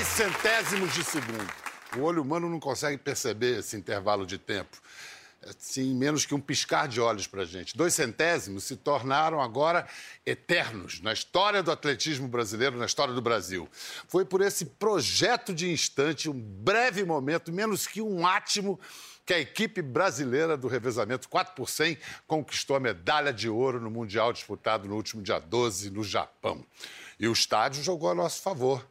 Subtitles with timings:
[0.00, 1.52] Dois centésimos de segundo.
[1.98, 4.80] O olho humano não consegue perceber esse intervalo de tempo.
[5.46, 7.76] Assim, menos que um piscar de olhos para a gente.
[7.76, 9.86] Dois centésimos se tornaram agora
[10.24, 13.68] eternos na história do atletismo brasileiro, na história do Brasil.
[14.08, 18.80] Foi por esse projeto de instante, um breve momento, menos que um átimo,
[19.26, 23.90] que a equipe brasileira do revezamento 4 por 100 conquistou a medalha de ouro no
[23.90, 26.64] Mundial disputado no último dia 12 no Japão.
[27.18, 28.89] E o estádio jogou a nosso favor.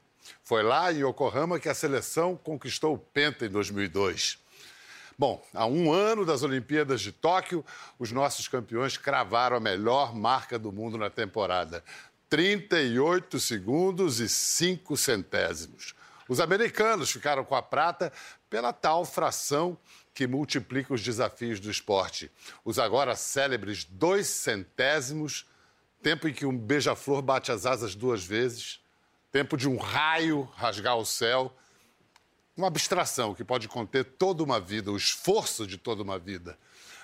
[0.49, 4.39] Foi lá em Yokohama que a seleção conquistou o Penta em 2002.
[5.15, 7.63] Bom, há um ano das Olimpíadas de Tóquio,
[7.99, 11.83] os nossos campeões cravaram a melhor marca do mundo na temporada.
[12.31, 15.93] 38 segundos e 5 centésimos.
[16.27, 18.11] Os americanos ficaram com a prata
[18.49, 19.77] pela tal fração
[20.15, 22.31] que multiplica os desafios do esporte.
[22.65, 25.45] Os agora célebres dois centésimos,
[26.01, 28.78] tempo em que um beija-flor bate as asas duas vezes,
[29.31, 31.53] tempo de um raio rasgar o céu
[32.59, 36.57] uma abstração que pode conter toda uma vida, o esforço de toda uma vida.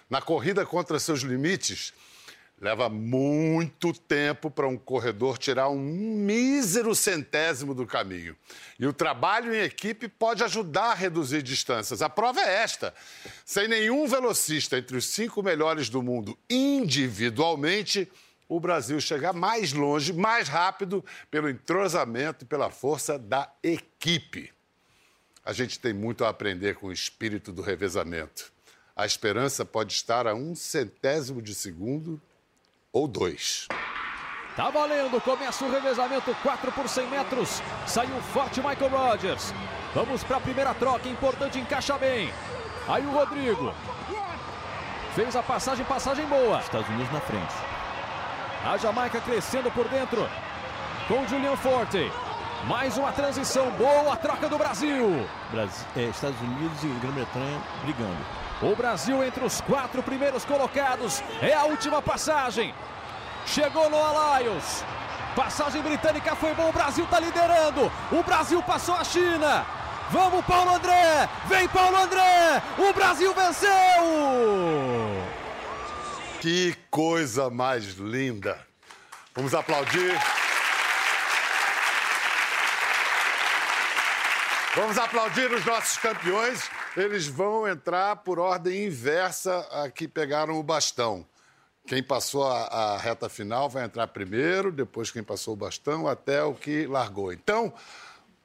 [0.09, 1.93] Na corrida contra seus limites,
[2.59, 8.35] leva muito tempo para um corredor tirar um mísero centésimo do caminho.
[8.77, 12.01] E o trabalho em equipe pode ajudar a reduzir distâncias.
[12.01, 12.93] A prova é esta:
[13.45, 18.11] sem nenhum velocista entre os cinco melhores do mundo individualmente,
[18.47, 24.51] o Brasil chega mais longe, mais rápido, pelo entrosamento e pela força da equipe.
[25.43, 28.51] A gente tem muito a aprender com o espírito do revezamento.
[28.95, 32.21] A esperança pode estar a um centésimo de segundo
[32.91, 33.67] ou dois.
[34.55, 37.61] Tá valendo, começa o revezamento 4 por 100 metros.
[37.85, 39.53] Saiu forte Michael Rogers.
[39.93, 42.31] Vamos para a primeira troca, importante, encaixa bem.
[42.87, 43.73] Aí o Rodrigo.
[45.13, 46.59] Fez a passagem, passagem boa.
[46.59, 47.74] Estados Unidos na frente.
[48.65, 50.27] A Jamaica crescendo por dentro.
[51.07, 52.11] Com Julian Forte.
[52.65, 55.23] Mais uma transição boa, troca do Brasil.
[55.51, 58.17] Brasil é, Estados Unidos e Grã-Bretanha brigando.
[58.63, 61.21] O Brasil entre os quatro primeiros colocados.
[61.43, 62.73] É a última passagem.
[63.45, 64.83] Chegou no Alliance.
[65.35, 66.69] Passagem britânica foi bom.
[66.69, 67.91] O Brasil está liderando.
[68.11, 69.63] O Brasil passou a China.
[70.09, 71.29] Vamos, Paulo André!
[71.45, 72.61] Vem, Paulo André!
[72.77, 73.69] O Brasil venceu!
[76.45, 78.63] Que coisa mais linda!
[79.33, 80.13] Vamos aplaudir.
[84.75, 86.69] Vamos aplaudir os nossos campeões.
[86.95, 91.25] Eles vão entrar por ordem inversa a que pegaram o bastão.
[91.87, 96.43] Quem passou a, a, reta final vai entrar primeiro, depois quem passou o bastão, até
[96.43, 97.33] o que largou.
[97.33, 97.73] Então,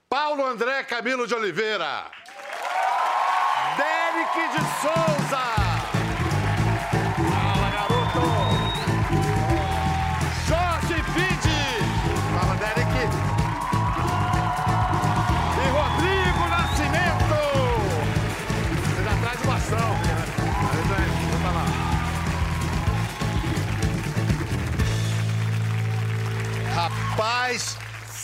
[0.08, 2.10] Paulo André Camilo de Oliveira.
[3.76, 5.69] Derek de Souza.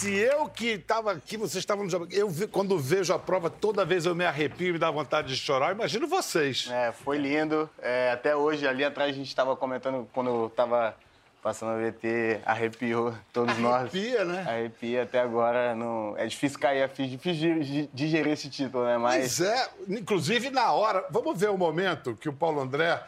[0.07, 4.07] Se eu que estava aqui, vocês estavam no eu quando vejo a prova, toda vez
[4.07, 5.73] eu me arrepio e me dá vontade de chorar.
[5.73, 6.69] Imagino vocês.
[6.71, 7.69] É, foi lindo.
[7.83, 10.95] É, até hoje, ali atrás, a gente estava comentando quando eu estava
[11.43, 13.81] passando a VT, arrepiou todos Arrepia, nós.
[13.81, 14.45] Arrepia, né?
[14.49, 15.75] Arrepia até agora.
[15.75, 16.15] Não...
[16.17, 18.99] É difícil cair a ficha, difícil digerir esse título, né?
[18.99, 19.39] Mas...
[19.39, 21.05] Pois é, inclusive na hora.
[21.11, 23.01] Vamos ver o momento que o Paulo André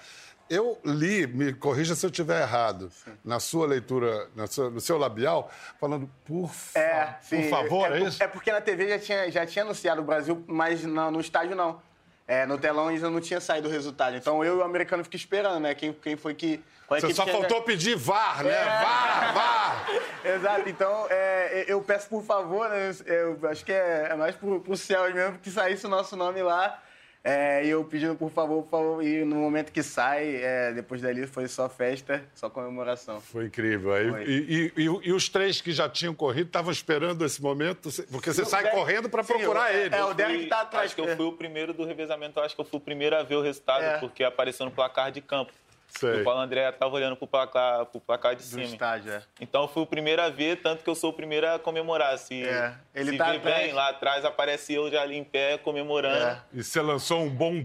[0.50, 3.12] eu li, me corrija se eu estiver errado, sim.
[3.24, 5.50] na sua leitura, sua, no seu labial,
[5.80, 8.22] falando por, fa é, por favor, é, é, isso?
[8.22, 11.54] É porque na TV já tinha, já tinha anunciado o Brasil, mas no, no estádio
[11.54, 11.80] não.
[12.26, 14.14] É, no telão ainda não tinha saído o resultado.
[14.14, 15.74] Então eu e o americano fiquei esperando, né?
[15.74, 16.62] Quem, quem foi que.
[16.86, 18.50] Você só faltou pedir VAR, né?
[18.50, 18.64] É.
[18.64, 19.86] VAR, VAR!
[20.36, 22.94] Exato, então é, eu peço por favor, né?
[23.06, 26.42] Eu acho que é, é mais pro, pro céu mesmo que saísse o nosso nome
[26.42, 26.78] lá.
[27.24, 31.02] É, e eu pedindo por favor, por favor, e no momento que sai, é, depois
[31.02, 33.20] dali foi só festa, só comemoração.
[33.20, 33.92] Foi incrível.
[33.92, 34.24] Aí, foi.
[34.24, 38.32] E, e, e, e, os três que já tinham corrido estavam esperando esse momento, porque
[38.32, 39.94] você sai correndo para procurar ele.
[39.94, 40.86] É, o Derek tá atrás.
[40.86, 43.22] Acho que eu fui o primeiro do revezamento, acho que eu fui o primeiro a
[43.22, 43.98] ver o resultado, é.
[43.98, 45.52] porque apareceu no placar de campo.
[45.88, 46.20] Sei.
[46.20, 48.62] O Paulo André estava olhando para o placar, pro placar de cima.
[48.62, 49.22] Estádio, é.
[49.40, 52.16] Então eu fui o primeiro a ver, tanto que eu sou o primeiro a comemorar.
[52.18, 52.74] Se, é.
[52.94, 56.24] Ele se tá vê bem, lá atrás aparece eu já ali em pé comemorando.
[56.24, 56.42] É.
[56.52, 57.64] E você lançou um bom.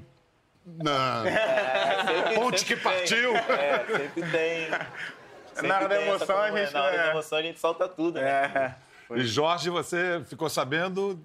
[0.66, 1.24] Na...
[1.28, 2.94] É, Ponte sempre que tem.
[2.94, 3.36] partiu.
[3.36, 4.68] É, sempre tem.
[5.54, 6.74] Sempre na hora da emoção a gente.
[6.74, 8.20] Na hora da emoção a gente solta tudo.
[8.20, 8.76] Né?
[9.12, 9.16] É.
[9.16, 11.20] E Jorge, você ficou sabendo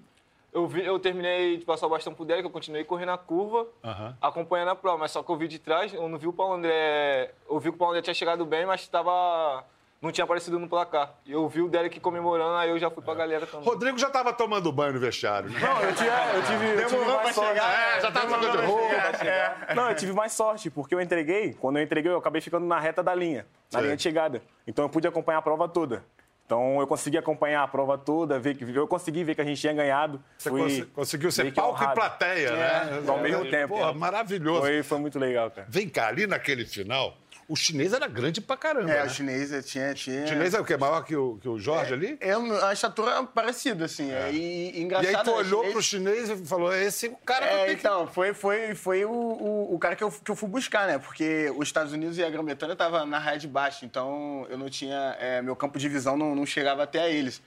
[0.53, 3.67] eu, vi, eu terminei de passar o bastão pro Derek, eu continuei correndo a curva,
[3.83, 4.13] uhum.
[4.21, 6.53] acompanhando a prova, mas só que eu vi de trás, eu não vi o Paulo
[6.53, 7.33] André.
[7.49, 9.63] Eu vi que o Paulo André tinha chegado bem, mas estava
[10.01, 11.13] não tinha aparecido no placar.
[11.25, 13.65] E eu vi o Derek comemorando, aí eu já fui pra galera também.
[13.67, 15.59] Rodrigo já tava tomando banho no vestiário, né?
[15.59, 17.49] Não, eu, tinha, eu tive, eu tive mais sorte.
[17.49, 18.95] chegar, É, já tava trocando de roupa.
[19.25, 19.75] É.
[19.75, 22.79] Não, eu tive mais sorte, porque eu entreguei, quando eu entreguei, eu acabei ficando na
[22.79, 23.81] reta da linha, na Sei.
[23.81, 24.41] linha de chegada.
[24.65, 26.03] Então eu pude acompanhar a prova toda.
[26.49, 29.61] Então eu consegui acompanhar a prova toda, ver que eu consegui ver que a gente
[29.61, 30.19] tinha ganhado.
[30.35, 31.93] Você Fui cons- conseguiu ser que palco e honrado.
[31.93, 33.03] plateia, né?
[33.07, 33.75] ao mesmo tempo.
[33.75, 34.61] Porra, maravilhoso.
[34.61, 35.67] Foi, foi muito legal, cara.
[35.69, 37.15] Vem cá, ali naquele final,
[37.49, 38.89] o chinês era grande pra caramba.
[38.91, 39.03] É, né?
[39.05, 39.93] o chinês tinha.
[39.93, 40.23] tinha...
[40.23, 40.77] O chinês é o quê?
[40.77, 42.17] Maior que o, que o Jorge ali?
[42.21, 42.31] É
[42.63, 44.11] a estatura parecida, assim.
[44.11, 44.31] É.
[44.31, 45.17] E, e E engraçado.
[45.17, 47.57] aí tu né, olhou chinês- pro chinês e falou: esse é o cara que eu
[47.57, 50.35] É, tenho que então, foi, foi, foi o, o, o cara que eu, que eu
[50.35, 50.97] fui buscar, né?
[50.99, 54.69] Porque os Estados Unidos e a Grã-Bretanha estavam na raia de baixo, então eu não
[54.69, 55.17] tinha.
[55.19, 57.41] é, meu campo de visão não, não chegava até eles.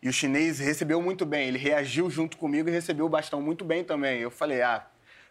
[0.00, 3.64] E o chinês recebeu muito bem, ele reagiu junto comigo e recebeu o bastão muito
[3.64, 4.20] bem também.
[4.20, 4.86] Eu falei, ah,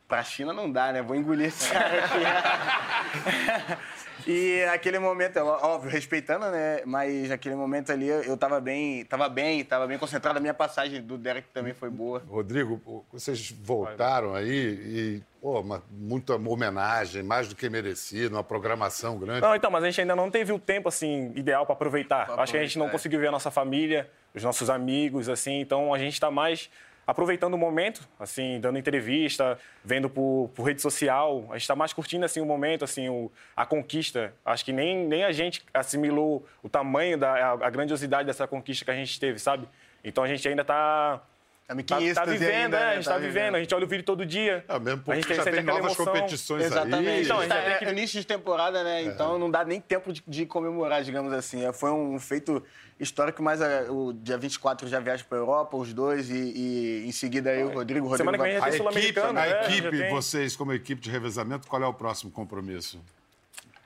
[0.10, 1.02] pra China não dá, né?
[1.02, 3.78] Vou engolir esse cara aqui.
[4.28, 6.82] e naquele momento, ó- óbvio, respeitando, né?
[6.86, 10.38] Mas naquele momento ali eu tava bem, tava bem, tava bem concentrado.
[10.38, 12.22] A minha passagem do Derek também foi boa.
[12.28, 19.18] Rodrigo, vocês voltaram aí e, pô, uma, muita homenagem, mais do que merecido, uma programação
[19.18, 19.42] grande.
[19.42, 22.26] Não, então, mas a gente ainda não teve o tempo, assim, ideal para aproveitar.
[22.26, 22.98] Pra Acho que a gente não aproveitar, é.
[22.98, 26.70] conseguiu ver a nossa família, os nossos amigos, assim, então a gente está mais
[27.08, 31.46] aproveitando o momento, assim, dando entrevista, vendo por, por rede social.
[31.50, 34.34] A gente está mais curtindo, assim, o momento, assim, o, a conquista.
[34.44, 38.84] Acho que nem, nem a gente assimilou o tamanho, da, a, a grandiosidade dessa conquista
[38.84, 39.70] que a gente teve, sabe?
[40.04, 41.24] Então a gente ainda está...
[41.68, 42.86] Tá Tá, tá vivendo, ainda, né?
[42.86, 42.92] né?
[42.92, 44.64] A gente tá, vivendo, a gente olha o vídeo todo dia.
[44.70, 46.06] É, mesmo a porque gente já tem novas emoção.
[46.06, 47.10] competições Exatamente.
[47.10, 47.24] aí.
[47.26, 49.02] Então, a gente já é, que- é início de temporada, né?
[49.04, 51.66] Então não dá nem tempo de, de comemorar, digamos assim.
[51.66, 52.64] É, Foi um feito
[52.98, 57.12] histórico, mas é, o dia 24 já viaja para Europa, os dois, e, e em
[57.12, 58.06] seguida aí o Rodrigo.
[58.06, 59.66] o Rodrigo Semana que vem vai- A tem equipe, Sul-Americano, a né?
[59.66, 60.10] equipe tem.
[60.10, 63.02] vocês, como equipe de revezamento, qual é o próximo compromisso?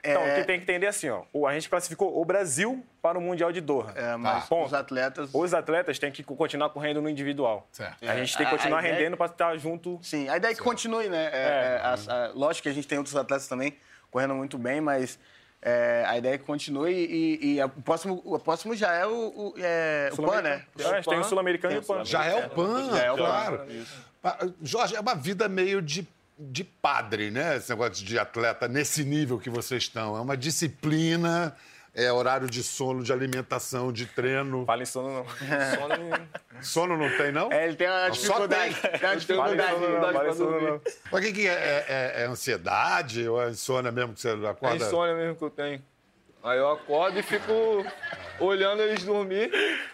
[0.04, 0.34] Então, É.
[0.34, 1.24] o que tem que entender é assim, ó.
[1.32, 3.92] o- A gente classificou o Brasil para o Mundial de Doha.
[3.96, 4.66] É, mas Ponto.
[4.68, 5.30] os atletas.
[5.34, 7.68] Os atletas têm que continuar correndo no individual.
[7.72, 8.04] Certo.
[8.10, 10.00] A gente tem que É, continuar ideia- rendendo para estar junto.
[10.02, 11.30] Sim, a ideia é que continue, né?
[11.32, 11.94] É, é, a-
[12.26, 13.76] a- lógico que a gente tem outros atletas também
[14.10, 15.20] correndo muito bem, mas
[15.62, 19.06] é, a ideia é que continue e, e a- o, próximo, o próximo já é
[19.06, 20.64] o, o, é, o PAN, né?
[20.80, 22.04] É, a gente tem o Sul-Americano e o Pan.
[22.04, 23.24] Já é o PAN, Já é o PAN.
[23.24, 23.68] claro.
[24.62, 26.08] Jorge, é uma vida meio de,
[26.50, 27.58] de padre, né?
[27.58, 30.18] Esse negócio de atleta nesse nível que vocês estão.
[30.18, 31.56] É uma disciplina,
[31.94, 34.66] é horário de sono, de alimentação, de treino.
[34.66, 35.26] Fala em sono, não.
[35.26, 36.28] Sono...
[36.62, 37.52] Sono não tem, não?
[37.52, 38.76] É, ele tem uma Só dificuldade.
[38.76, 38.92] tem.
[39.00, 40.14] Tem uma dificuldade.
[40.14, 40.72] Fala em sono, não.
[40.74, 40.82] Não.
[41.12, 44.30] Mas o que, que é, é, é- é ansiedade ou é insônia mesmo que você
[44.30, 44.86] É acorda?
[44.86, 45.82] insônia mesmo que eu tenho.
[46.44, 47.52] Aí eu acordo e fico
[48.40, 49.52] olhando eles dormir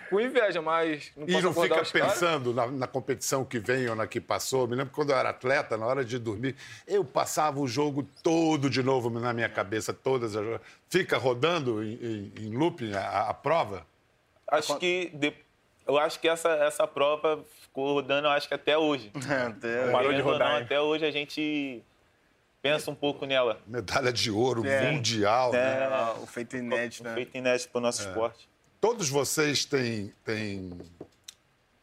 [0.10, 3.90] com inveja, mas não E posso não acordar fica pensando na, na competição que vem
[3.90, 4.66] ou na que passou.
[4.68, 6.56] Me lembro quando eu era atleta, na hora de dormir,
[6.88, 10.46] eu passava o jogo todo de novo na minha cabeça, todas as.
[10.90, 13.86] Fica rodando em, em, em looping a, a prova?
[14.50, 15.10] Acho que.
[15.14, 15.34] de-
[15.86, 19.12] Eu acho que essa, essa prova ficou rodando, eu acho que até hoje.
[19.48, 21.84] Até- Parou de rodar, não, até hoje a gente
[22.62, 23.60] pensa um pouco nela.
[23.68, 24.92] Medalha de ouro É.
[24.92, 25.52] mundial.
[25.54, 25.88] né?
[25.92, 27.14] Ah, o feito inédito, né?
[27.14, 28.50] Feito inédito para o nosso esporte.
[28.82, 30.78] Todos vocês têm, têm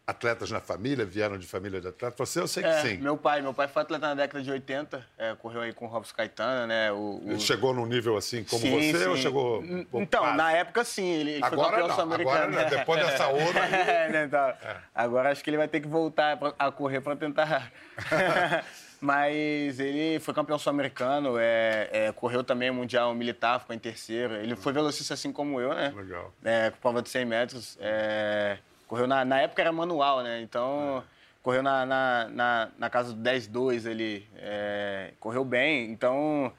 [0.06, 2.16] atletas na família, vieram de família de atletas?
[2.28, 2.96] Você, eu sei que É, sim.
[2.98, 5.88] meu pai, meu pai foi atleta na década de 80, é, correu aí com o
[5.88, 6.92] Robson Caetano, né?
[6.92, 9.22] O, o- Ele chegou num nível assim como Sim, você ou sim.
[9.22, 9.62] chegou.
[9.62, 10.36] um Então, quase?
[10.36, 12.36] na época sim, ele, ele foi Agora campeão não, sul-americano.
[12.36, 13.64] agora, né, depois dessa outra.
[13.66, 14.54] É, né, então,
[14.94, 17.72] Agora acho que ele vai ter que voltar a correr para tentar.
[19.04, 24.34] Mas ele foi campeão sul-americano, é, é, correu também mundial militar, ficou em terceiro.
[24.36, 25.92] Ele foi velocista assim como eu, né?
[25.94, 26.32] Legal.
[26.42, 27.76] É, com prova de 100 metros.
[27.82, 28.56] é,
[28.88, 30.40] correu na, na época era manual, né?
[30.40, 31.04] Então,
[31.42, 35.90] correu na, na, na, na casa do 10-2 ele é, correu bem.
[35.90, 36.50] Então,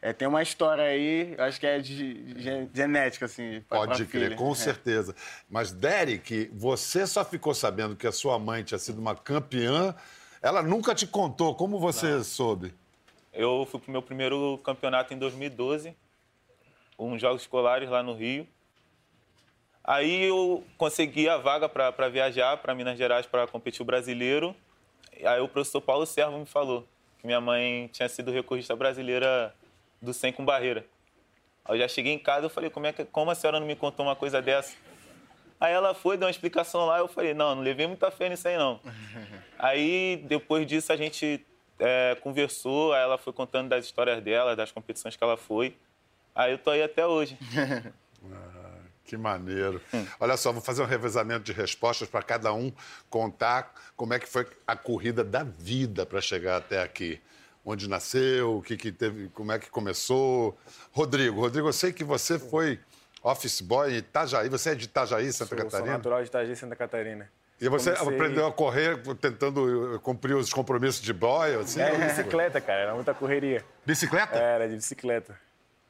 [0.00, 3.60] é, tem uma história aí, acho que é de, de- genética, assim.
[3.68, 4.36] pra- Pode pra crer, filha.
[4.36, 4.54] com É.
[4.54, 5.16] certeza.
[5.50, 9.92] Mas, Derek, você só ficou sabendo que a sua mãe tinha sido uma campeã.
[10.40, 11.54] Ela nunca te contou.
[11.54, 12.72] Como você soube?
[13.32, 15.94] Eu fui pro meu primeiro campeonato em 2012,
[16.98, 18.46] uns Jogos Escolares lá no Rio.
[19.82, 24.54] Aí eu consegui a vaga para viajar para Minas Gerais para competir o brasileiro.
[25.24, 26.86] Aí o professor Paulo Servo me falou
[27.18, 29.54] que minha mãe tinha sido recordista brasileira
[30.00, 30.84] do 100 com barreira.
[31.64, 33.66] Aí eu já cheguei em casa e falei, como, é que, como a senhora não
[33.66, 34.76] me contou uma coisa dessa?
[35.60, 38.46] Aí ela foi, deu uma explicação lá, eu falei, não, não levei muita fé nisso
[38.46, 38.80] aí não.
[39.58, 41.44] aí depois disso a gente
[41.78, 45.76] é, conversou, aí ela foi contando das histórias dela, das competições que ela foi.
[46.34, 47.36] Aí eu tô aí até hoje.
[49.08, 49.80] Que maneiro.
[50.20, 52.70] Olha só, vou fazer um revezamento de respostas para cada um
[53.08, 57.18] contar como é que foi a corrida da vida para chegar até aqui.
[57.64, 60.58] Onde nasceu, o que, que teve, como é que começou.
[60.92, 62.78] Rodrigo, Rodrigo, eu sei que você foi
[63.30, 64.48] office boy em Itajaí.
[64.48, 65.92] Você é de Itajaí, Santa Sou, sou Catarina?
[65.96, 67.30] natural de Itajaí, Santa Catarina.
[67.60, 71.54] E você Comecei- aprendeu a correr tentando eh, cumprir os compromissos de boy?
[71.56, 71.80] Assim?
[71.80, 73.64] É, de bicicleta, cara, era muita correria.
[73.84, 74.36] Bicicleta?
[74.36, 75.38] Era de bicicleta.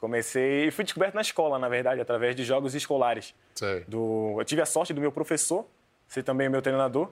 [0.00, 3.34] Comecei e fui descoberto na escola, na verdade, através de jogos escolares.
[3.54, 3.84] Sei.
[3.88, 5.66] Do, eu tive a sorte do meu professor
[6.06, 7.10] ser também meu treinador,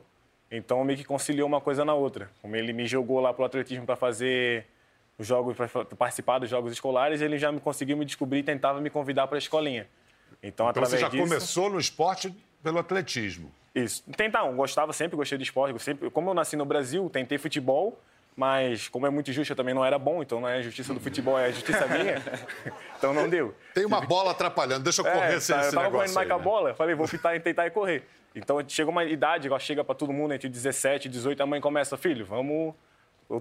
[0.50, 2.30] então meio que conciliou uma coisa na outra.
[2.40, 4.64] Como ele me jogou lá pro atletismo para fazer
[5.18, 8.80] os jogos, para participar dos jogos escolares, ele já me conseguiu me descobrir e tentava
[8.80, 9.87] me convidar para a escolinha.
[10.47, 13.50] Então, Então você já disso, começou no esporte pelo atletismo.
[13.75, 14.03] Isso.
[14.17, 15.73] Tentar, um, gostava sempre, gostei de esporte.
[15.73, 17.99] eu Sempre, como eu nasci no Brasil, tentei futebol,
[18.37, 20.95] mas como é muito justo, eu também não era bom, então não é a justiça
[20.95, 22.23] do futebol, é a justiça minha.
[22.97, 23.55] então não deu.
[23.75, 26.15] Tem uma bola atrapalhando, deixa eu correr É, sem tá, eu esse tava negócio correndo
[26.15, 26.45] mais com a né?
[26.45, 28.07] bola, falei, vou tentar, tentar e correr.
[28.35, 31.61] Então chega uma idade, igual chega pra todo mundo, entre 17 e 18, a mãe
[31.61, 32.75] começa, filho, vamos.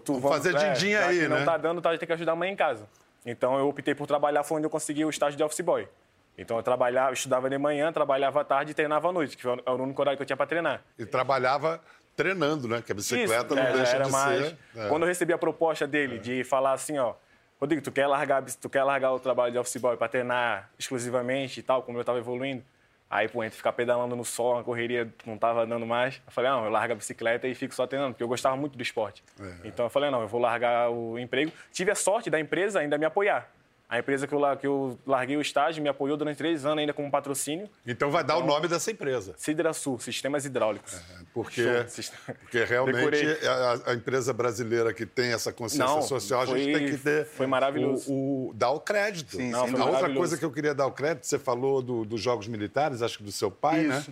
[0.04, 1.28] tu- vamos fazer din-din já aí, né?
[1.28, 2.88] Não tá dando, tá, a gente tem que ajudar a mãe em casa.
[3.26, 5.88] Então eu optei por trabalhar, foi onde eu consegui o estágio de office boy.
[6.38, 9.44] Então eu trabalhava, eu estudava de manhã, trabalhava à tarde e treinava à noite, que
[9.44, 10.82] foi era o único horário que eu tinha pra treinar.
[10.98, 11.82] E trabalhava
[12.16, 12.82] treinando, né?
[12.86, 14.48] Que a bicicleta Isso, não é, deixa era de mais...
[14.48, 14.58] ser.
[14.76, 14.88] é.
[14.90, 17.14] Quando eu recebi a proposta dele de falar assim, ó,
[17.60, 21.60] Rodrigo, tu quer largar, tu quer largar o trabalho de office boy para treinar exclusivamente
[21.60, 22.64] e tal, como eu estava evoluindo?
[23.10, 26.22] Aí, pô, entre ficar pedalando no sol, uma correria não tava dando mais.
[26.26, 28.76] Eu falei, não, eu largo a bicicleta e fico só treinando, porque eu gostava muito
[28.76, 29.24] do esporte.
[29.40, 29.68] É.
[29.68, 31.52] Então eu falei, não, eu vou largar o emprego.
[31.72, 33.50] Tive a sorte da empresa ainda me apoiar.
[33.88, 36.92] A empresa que eu, que eu larguei o estágio me apoiou durante três anos ainda
[36.94, 37.70] como patrocínio.
[37.86, 39.36] Então vai dar o nome dessa empresa.
[39.38, 41.00] Sidrasul, Sistemas Hidráulicos.
[41.34, 42.14] Porque, Show.
[42.42, 46.74] Porque realmente a, a empresa brasileira que tem essa consciência Não, social, a gente foi-
[46.74, 47.26] tem que ter.
[47.26, 48.12] foi maravilhoso.
[48.12, 49.38] O, o- dar o crédito.
[49.38, 52.04] Sim, Não, foi a outra coisa que eu queria dar o crédito, você falou do-
[52.06, 54.04] dos Jogos Militares, acho que do seu pai, né?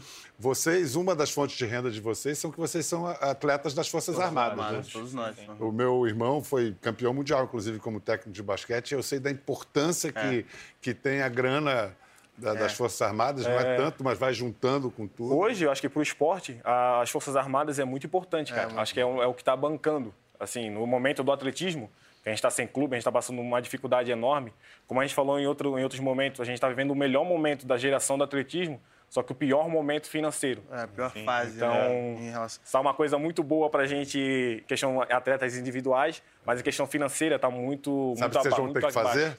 [0.47, 4.19] Vocês, uma das fontes de renda de vocês são que vocês são atletas das Forças
[4.19, 4.57] Armadas.
[4.57, 4.63] né?
[4.65, 5.37] Armados, todos nós.
[5.57, 8.91] O meu irmão foi campeão mundial, inclusive, como técnico de basquete.
[8.91, 10.45] e Eu sei da importância que,
[10.81, 11.95] que tem a grana
[12.37, 13.45] da- das Forças Armadas.
[13.45, 15.33] Não é tanto, mas vai juntando com tudo.
[15.33, 18.81] Hoje, eu acho que para o esporte, a- as Forças Armadas é muito importante, cara.
[18.81, 20.13] acho que é, o- é o que está bancando.
[20.37, 21.89] Assim, no momento do atletismo,
[22.21, 24.51] que a gente está sem clube, a gente está passando uma dificuldade enorme.
[24.87, 27.23] Como a gente falou em, outro, em outros momentos, a gente está vivendo o melhor
[27.23, 28.81] momento da geração do atletismo,
[29.13, 30.63] só que o pior momento financeiro.
[30.71, 31.93] É a pior fase, Então, né?
[32.19, 32.79] Em relação...
[32.79, 37.35] É uma coisa muito boa para a gente, questão atletas individuais, mas em questão financeira
[37.35, 39.07] está muito, Sabe o muito que vocês vão ter que abaixo.
[39.09, 39.37] fazer?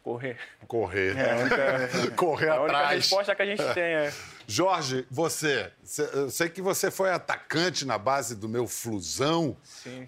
[0.00, 0.36] Correr.
[0.68, 1.16] Correr.
[1.18, 2.96] É a única, Correr a única atrás.
[3.00, 4.12] resposta que a gente tem é...
[4.46, 9.56] Jorge, você, cê- eu sei que você foi atacante na base do meu Flusão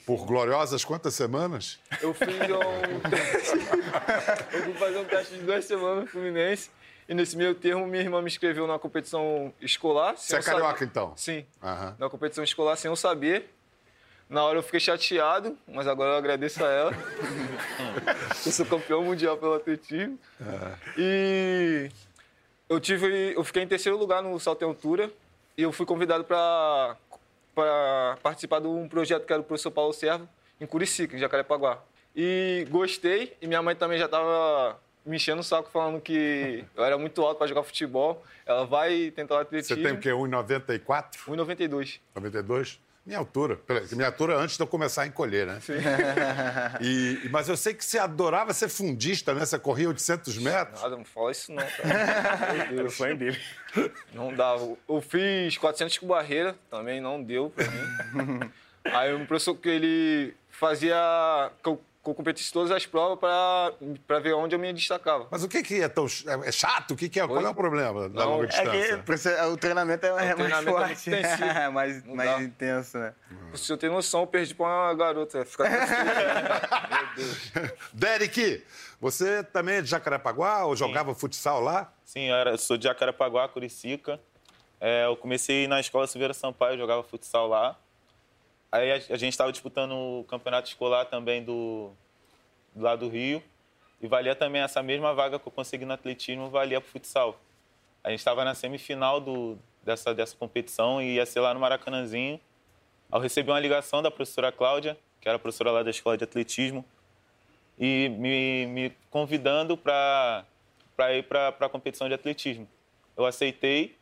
[0.07, 1.79] por gloriosas quantas semanas?
[2.01, 3.57] Eu fiz um teste.
[4.55, 6.71] eu fui fazer um teste de duas semanas no Fluminense.
[7.13, 10.17] E nesse meio termo, minha irmã me inscreveu na competição escolar.
[10.17, 11.13] Você é eu saber- carioca, então?
[11.15, 11.45] Sim.
[11.63, 11.95] Aham.
[11.99, 13.53] Na competição escolar sem eu saber.
[14.31, 16.93] Na hora eu fiquei chateado, mas agora eu agradeço a ela.
[18.47, 20.19] eu sou campeão mundial pelo atletismo.
[20.97, 21.91] E
[22.67, 25.13] eu tive, eu fiquei em terceiro lugar no salto em altura
[25.55, 26.97] e eu fui convidado para
[27.55, 30.27] para participar de um projeto que era o professor Paulo Servo
[30.59, 31.79] em Curicica, em Jacarepaguá.
[32.17, 36.85] E gostei e minha mãe também já estava me enchendo o saco falando que eu
[36.85, 38.25] era muito alto para jogar futebol.
[38.47, 39.83] Ela vai tentar o Você atletismo.
[39.83, 40.11] tem o quê?
[40.11, 41.09] 1,94?
[41.29, 42.01] 1,92.
[42.15, 42.81] 92?
[43.05, 43.57] Minha altura.
[43.57, 45.59] Peraí, Minha altura antes de eu começar a encolher, né?
[45.61, 45.73] Sim.
[46.81, 49.45] E, mas eu sei que você adorava ser fundista, né?
[49.45, 50.81] Você corria 800 metros.
[50.81, 52.53] Nada, não fala isso não, cara.
[52.71, 52.95] Meu Eu Deus.
[52.95, 53.41] sonho dele.
[54.15, 54.77] Não dava.
[54.89, 58.51] Eu fiz 400 com barreira, também não deu pra mim.
[58.85, 63.73] Aí o professor que ele fazia que eu, competisse todas as provas pra,
[64.09, 65.29] pra ver onde eu me destacava.
[65.31, 66.09] Mas o que, que é tão.
[66.09, 66.91] ch- É chato?
[66.93, 67.27] O que, que é?
[67.27, 68.99] Qual é o problema da Não, longa é É distância?
[68.99, 71.45] que você- o treinamento é, é mais treinamento é forte, intensivo.
[71.49, 72.43] é mais, mais dá.
[72.43, 73.15] intenso, né?
[73.55, 75.45] Se eu tenho noção, eu perdi pra uma garota.
[75.45, 75.65] Fica
[76.91, 77.53] Meu Deus.
[77.93, 78.65] Derek,
[79.01, 81.93] você também é de Jacarepaguá ou jogava futsal lá?
[82.05, 84.21] Sim, eu, era, eu sou de Jacarapaguá, Curicica.
[84.81, 87.77] É, eu comecei na escola Silveira Sampaio, jogava futsal lá.
[88.73, 91.93] Aí a, a gente estava disputando o campeonato escolar também do,
[92.75, 93.43] do lado do Rio.
[94.01, 97.39] E valia também essa mesma vaga que eu consegui no atletismo, valia para futsal.
[98.03, 102.41] A gente estava na semifinal do, dessa, dessa competição e ia ser lá no Maracanãzinho.
[103.11, 106.25] Aí eu recebi uma ligação da professora Cláudia, que era professora lá da escola de
[106.25, 106.85] atletismo,
[107.79, 110.45] e me, me convidando para
[111.11, 112.69] ir para a competição de atletismo.
[113.17, 113.97] Eu aceitei.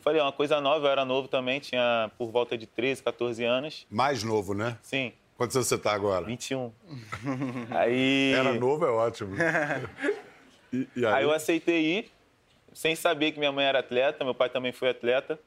[0.00, 3.42] Falei, é uma coisa nova, eu era novo também, tinha por volta de 13, 14
[3.44, 3.86] anos.
[3.90, 4.78] Mais novo, né?
[4.82, 6.26] Sim, Quantos anos você está agora?
[6.26, 6.72] 21.
[7.70, 9.34] Aí, Era novo, é ótimo.
[10.70, 11.14] E, e aí?
[11.14, 12.12] aí eu aceitei ir,
[12.74, 15.40] sem saber que minha mãe era atleta, meu pai também foi atleta.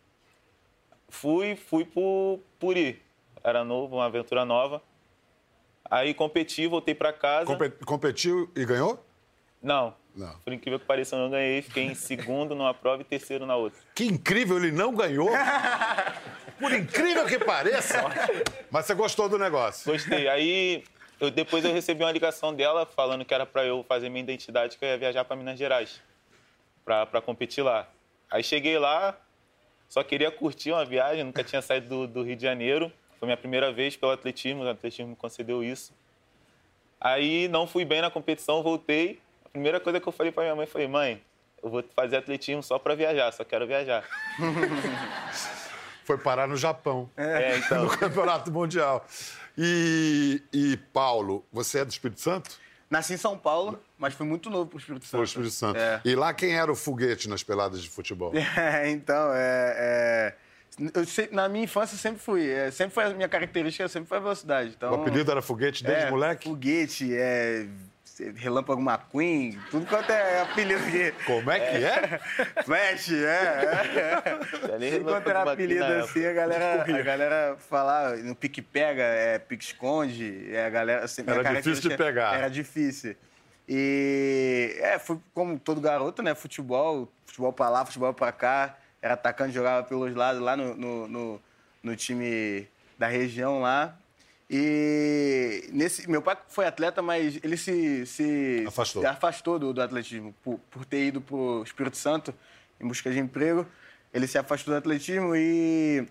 [1.09, 3.03] Fui, fui por, por ir.
[3.43, 4.81] Era novo, uma aventura nova.
[5.85, 7.45] Aí competi, voltei para casa.
[7.45, 9.05] Compe- Competiu e ganhou?
[9.61, 9.93] Não.
[10.15, 10.33] Não.
[10.43, 11.61] Por incrível que pareça, eu não ganhei.
[11.61, 13.79] Fiquei em segundo numa prova e terceiro na outra.
[13.95, 15.29] Que incrível, ele não ganhou.
[16.59, 18.03] Por incrível que pareça.
[18.69, 19.91] Mas você gostou do negócio.
[19.91, 20.27] Gostei.
[20.27, 20.83] Aí,
[21.19, 24.77] eu- depois eu recebi uma ligação dela falando que era pra eu fazer minha identidade,
[24.77, 26.01] que eu ia viajar pra Minas Gerais,
[26.85, 27.87] pra, pra competir lá.
[28.29, 29.17] Aí cheguei lá,
[29.89, 32.91] só queria curtir uma viagem, nunca tinha saído do, do Rio de Janeiro.
[33.19, 35.93] Foi minha primeira vez pelo atletismo, o atletismo me concedeu isso.
[36.99, 39.19] Aí não fui bem na competição, voltei.
[39.51, 41.21] A primeira coisa que eu falei pra minha mãe foi: mãe,
[41.61, 44.03] eu vou fazer atletismo só pra viajar, só quero viajar.
[46.03, 47.09] Foi parar no Japão.
[47.15, 47.83] É, então.
[47.85, 49.05] No Campeonato Mundial.
[49.57, 52.49] E, e, Paulo, você é do Espírito Santo?
[52.89, 55.17] Nasci em São Paulo, mas fui muito novo pro Espírito Santo.
[55.19, 55.77] Foi Espírito Santo.
[55.77, 56.01] É.
[56.03, 58.33] E lá quem era o foguete nas peladas de futebol?
[58.57, 60.35] É, então, é, é,
[60.95, 62.49] eu se- na minha infância sempre fui.
[62.49, 64.71] é, sempre foi a minha característica, sempre foi a velocidade.
[64.75, 66.49] Então, O apelido era foguete desde é, moleque?
[66.49, 67.67] Foguete, é,
[68.35, 71.13] Relâmpago McQueen, tudo quanto é apelido aqui.
[71.25, 72.19] Como é que é?
[72.63, 73.25] Flash, é.
[74.73, 74.77] é.
[74.77, 79.39] Nem Tudo quanto era relâmpago apelido assim, a galera, a galera falava no pique-pega, é,
[79.39, 81.05] pique-esconde, é, a galera...
[81.05, 82.35] Assim, Era difícil de pegar.
[82.35, 83.15] Era difícil.
[83.67, 89.13] E, é, fui como todo garoto, né, futebol, futebol pra lá, futebol pra cá, era
[89.13, 91.41] atacante, jogava pelos lados lá no, no, no,
[91.81, 93.97] no time da região lá.
[94.53, 99.01] E nesse, meu pai foi atleta, mas ele se, se Afastou.
[99.01, 102.33] se afastou do, do atletismo por, por ter ido para o Espírito Santo
[102.79, 103.65] em busca de emprego.
[104.13, 106.05] Ele se afastou do atletismo e,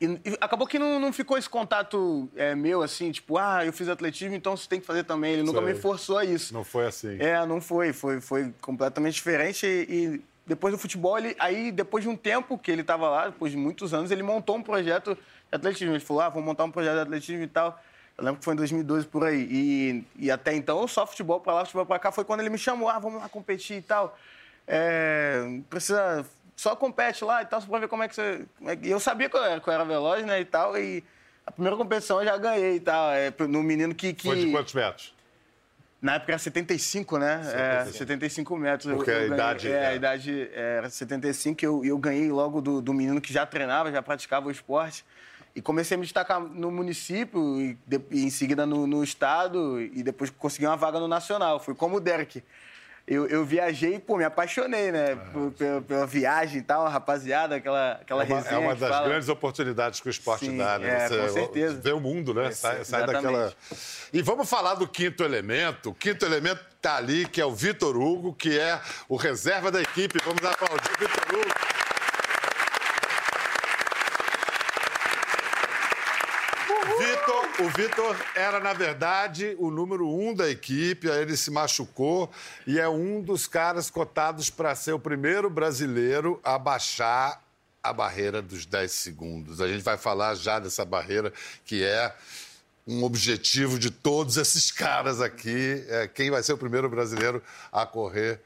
[0.00, 3.72] e- e acabou que não, não ficou esse contato é, meu, assim, tipo, ah, eu
[3.72, 5.32] fiz atletismo, então você tem que fazer também.
[5.32, 5.72] Ele nunca Sei.
[5.72, 6.54] me forçou a isso.
[6.54, 7.16] Não foi assim.
[7.18, 7.92] É, não foi.
[7.92, 9.66] Foi, foi completamente diferente.
[9.66, 13.26] E, e depois do futebol, ele, aí depois de um tempo que ele estava lá,
[13.26, 15.18] depois de muitos anos, ele montou um projeto
[15.52, 15.92] atletismo.
[15.94, 17.80] Ele falou, ah, vou montar um projeto de atletismo e tal.
[18.16, 19.46] Eu lembro que foi em 2012 por aí.
[19.50, 22.10] E, e até então, só futebol pra lá, futebol pra cá.
[22.10, 24.16] Foi quando ele me chamou, ah, vamos lá competir e tal.
[24.66, 26.24] É, precisa...
[26.56, 28.44] Só compete lá e tal, só pra ver como é que você...
[28.58, 30.76] como é que- eu sabia que eu era, que eu era veloz, né, e tal.
[30.76, 31.04] E
[31.46, 33.12] a primeira competição eu já ganhei e tal.
[33.12, 34.12] É, no menino que...
[34.12, 34.26] que...
[34.26, 35.14] Foi de quantos metros?
[36.02, 37.42] Na época era 75, né?
[37.44, 38.92] 75, é, 75 metros.
[38.94, 42.60] Porque a ganhei- idade É, é- a idade era 75 e eu, eu ganhei logo
[42.60, 45.04] do, do menino que já treinava, já praticava o esporte.
[45.54, 49.80] E comecei a me destacar no município, e, de- e em seguida no, no estado,
[49.80, 51.58] e depois consegui uma vaga no nacional.
[51.58, 52.42] Fui como o Derek.
[53.10, 55.16] Eu, eu viajei e, pô, me apaixonei, né?
[55.32, 58.76] Por- pela, pela viagem e tal, a rapaziada, aquela, aquela É uma, resenha é uma
[58.76, 59.08] das fala.
[59.08, 61.06] grandes oportunidades que o esporte Sim, dá, né?
[61.06, 61.80] é, com certeza.
[61.80, 62.50] vê o mundo, né?
[62.52, 63.22] Sai, sai exatamente.
[63.24, 63.54] daquela.
[64.12, 65.88] E vamos falar do quinto elemento.
[65.88, 69.80] O quinto elemento tá ali, que é o Vitor Hugo, que é o reserva da
[69.80, 70.18] equipe.
[70.22, 71.54] Vamos aplaudir o Vitor Hugo.
[77.60, 82.28] O Vitor, era, na verdade, o número um da equipe, aí ele se machucou
[82.66, 87.40] e é um dos caras cotados para ser o primeiro brasileiro a baixar
[87.80, 89.60] a barreira dos 10 segundos.
[89.60, 91.32] A gente vai falar já dessa barreira
[91.64, 92.12] que é
[92.84, 95.84] um objetivo de todos esses caras aqui.
[95.86, 98.40] É, quem vai ser o primeiro brasileiro a correr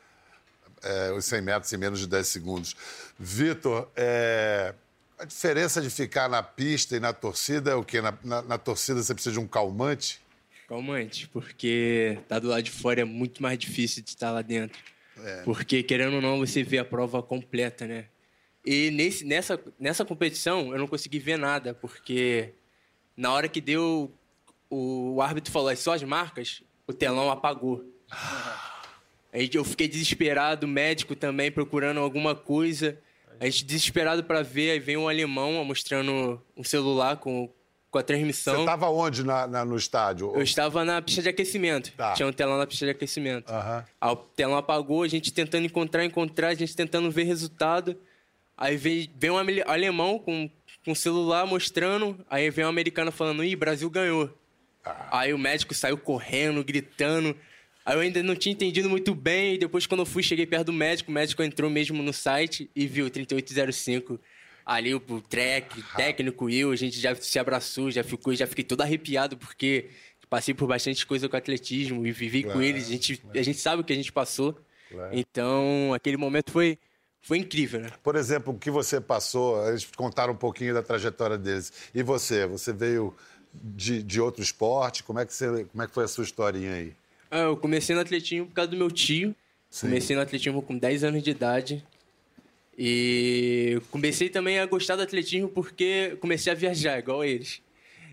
[0.82, 2.76] é, os 100 metros em menos de 10 segundos.
[3.18, 4.74] Vitor, é,
[5.22, 8.00] a diferença de ficar na pista e na torcida é o quê?
[8.00, 10.20] Na, na- na torcida você precisa de um calmante?
[10.68, 14.80] Calmante, porque tá do lado de fora é muito mais difícil de estar lá dentro.
[15.44, 18.06] Porque, querendo ou não, você vê a prova completa, né?
[18.64, 22.52] E nesse, nessa, nessa competição eu não consegui ver nada, porque
[23.16, 24.12] na hora que deu.
[24.70, 27.84] O, o árbitro falou "É só as marcas, o telão apagou.
[29.32, 32.98] Aí eu fiquei desesperado, médico também procurando alguma coisa.
[33.40, 37.48] A gente desesperado para ver, aí vem um alemão mostrando um celular com,
[37.90, 38.60] com a Você transmissão.
[38.60, 40.32] estava onde na- na- no estádio?
[40.34, 41.92] Eu estava na pista de aquecimento.
[41.96, 42.12] Tá.
[42.14, 43.52] Tinha um telão na pista de aquecimento.
[44.00, 47.96] Aí o telão apagou, a gente tentando encontrar, encontrar, a gente tentando ver resultado.
[48.56, 50.48] Aí vem, vem um ale- alemão com,
[50.84, 54.30] com celular mostrando, aí vem um americano falando, ih, Brasil ganhou.
[55.10, 57.36] Aí o médico saiu correndo, gritando.
[57.84, 60.66] Aí eu ainda não tinha entendido muito bem, e depois quando eu fui, cheguei perto
[60.66, 64.20] do médico, o médico entrou mesmo no site e viu 3805.
[64.64, 68.46] Ali o, o track, técnico e eu, a gente já se abraçou, já ficou, já
[68.46, 69.90] fiquei todo arrepiado porque
[70.32, 73.82] passei por bastante coisa com atletismo e vivi com eles, a gente, a gente sabe
[73.82, 74.58] o que a gente passou.
[75.10, 76.78] Então, aquele momento foi,
[77.20, 77.90] foi incrível, né?
[78.02, 81.70] Por exemplo, o que você passou, eles contaram um pouquinho da trajetória deles.
[81.94, 82.46] E você?
[82.46, 83.14] Você veio
[83.52, 85.02] de, de outro esporte?
[85.02, 86.94] Como é, que você, como é que foi a sua historinha aí?
[87.32, 89.34] Ah, eu comecei no atletismo por causa do meu tio.
[89.80, 91.82] Comecei no atletismo com 10 anos de idade.
[92.78, 97.62] E comecei também a gostar do atletismo porque comecei a viajar, igual eles.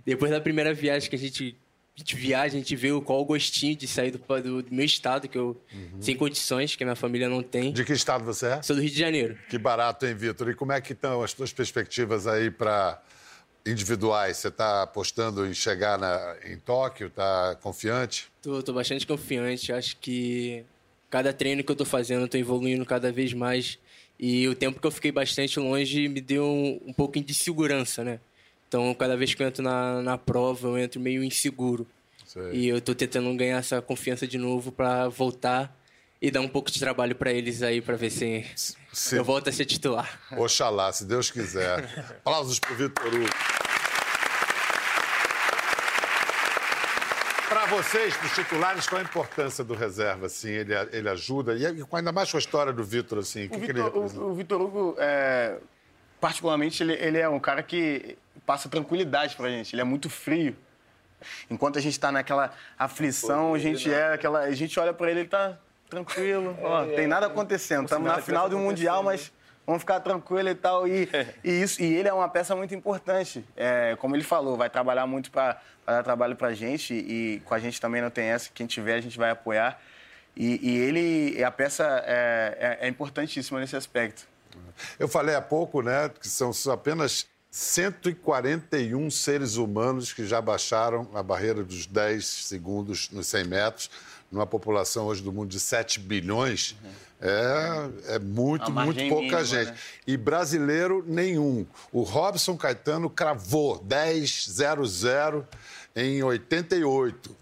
[0.05, 1.57] Depois da primeira viagem que a gente
[1.99, 5.27] gente viaja, a gente vê qual o gostinho de sair do, do, do meu estado,
[5.27, 5.61] que eu
[5.99, 7.73] sem condições, que a minha família não tem.
[7.73, 8.61] De que estado você é?
[8.61, 9.37] Sou do Rio de Janeiro.
[9.49, 10.49] Que barato, hein, Vitor?
[10.49, 13.01] E como é que estão as tuas perspectivas aí para
[13.71, 14.37] individuais?
[14.37, 17.07] Você está apostando em chegar na- em Tóquio?
[17.07, 18.27] Está confiante?
[18.41, 19.71] Tô, tô bastante confiante.
[19.71, 20.63] Acho que
[21.09, 23.77] cada treino que eu tô fazendo, eu tô evoluindo cada vez mais.
[24.19, 28.03] E o tempo que eu fiquei bastante longe me deu um, um pouquinho de segurança,
[28.03, 28.19] né?
[28.67, 31.87] Então, cada vez que eu entro na, na prova, eu entro meio inseguro.
[32.25, 32.51] Sei.
[32.53, 35.75] E eu tô tentando ganhar essa confiança de novo para voltar
[36.21, 38.45] e dar um pouco de trabalho para eles aí, para ver se,
[38.93, 40.19] se- eu volto a ser titular.
[40.37, 41.79] Oxalá, se Deus quiser.
[42.19, 43.58] Aplausos para o Vitor Hugo.
[47.49, 50.27] Para vocês, para os titulares, qual a importância do reserva?
[50.27, 53.59] Assim, ele, ele ajuda, e ainda mais com a história do Vitor, assim, o que,
[53.59, 55.57] que ele Vitor, o, o Vitor Hugo, é,
[56.21, 59.73] particularmente, ele, ele é um cara que passa tranquilidade pra gente.
[59.73, 60.55] Ele é muito frio.
[61.49, 64.41] Enquanto a gente tá naquela aflição, a gente é aquela.
[64.41, 65.57] A gente olha pra ele, ele tá
[65.89, 66.57] tranquilo.
[66.61, 67.85] Ó, tem nada acontecendo.
[67.85, 69.31] Estamos na final do Mundial, mas
[69.69, 70.87] vamos ficar tranquilo e tal.
[70.87, 71.07] E,
[71.43, 73.45] e isso, e ele é uma peça muito importante.
[73.55, 76.93] É, como ele falou, vai trabalhar muito para dar trabalho pra gente.
[76.93, 78.49] E com a gente também não tem essa.
[78.53, 79.79] Quem tiver, a gente vai apoiar.
[80.35, 84.27] E, e ele, a peça é, é- é importantíssima nesse aspecto.
[84.97, 91.21] Eu falei há pouco, né, que são apenas 141 seres humanos que já baixaram a
[91.21, 93.91] barreira dos 10 segundos nos 100 metros,
[94.31, 96.75] numa população hoje do mundo de 7 bilhões.
[97.21, 99.71] É, é muito, muito pouca mínima, gente.
[99.71, 99.77] né?
[100.07, 101.65] E brasileiro nenhum.
[101.91, 105.45] O Robson Caetano cravou 10-0-0
[105.95, 107.35] em 88.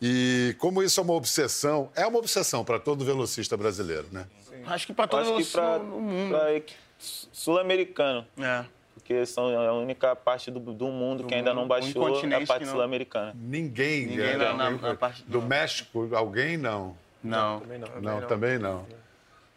[0.00, 4.26] E como isso é uma obsessão, é uma obsessão para todo velocista brasileiro, né?
[4.66, 6.36] Acho que para todo acho que no mundo.
[7.32, 8.64] sul-americano, É.
[8.94, 12.10] porque são a única parte do, do mundo que ainda não mundo, um baixou é
[12.12, 13.32] continente a parte não- sul-americana.
[13.34, 14.06] Ninguém.
[14.06, 15.46] Ninguém é, na- na- na parte- do não.
[15.48, 16.96] México, alguém não.
[17.22, 17.62] Não.
[18.00, 18.86] Não, também não.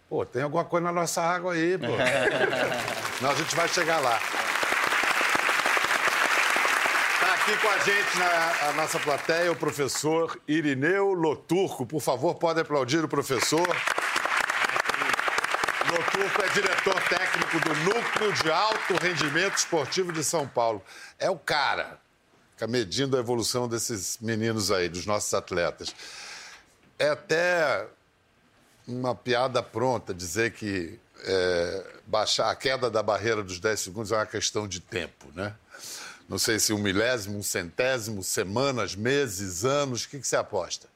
[0.09, 1.85] Pô, tem alguma coisa na nossa água aí, pô.
[3.21, 4.19] não, a gente vai chegar lá.
[7.13, 11.85] Está aqui com a gente na a nossa plateia o professor Irineu Loturco.
[11.85, 13.67] Por favor, pode aplaudir o professor.
[15.89, 20.83] Loturco é diretor técnico do Núcleo de Alto Rendimento Esportivo de São Paulo.
[21.17, 21.99] É o cara.
[22.51, 25.95] Fica medindo a evolução desses meninos aí, dos nossos atletas.
[26.99, 27.87] É até
[28.87, 34.15] uma piada pronta dizer que é, baixar a queda da barreira dos 10 segundos é
[34.15, 35.55] uma questão de tempo, né?
[36.27, 40.87] Não sei se um milésimo, um centésimo, semanas, meses, anos, o que, que você aposta?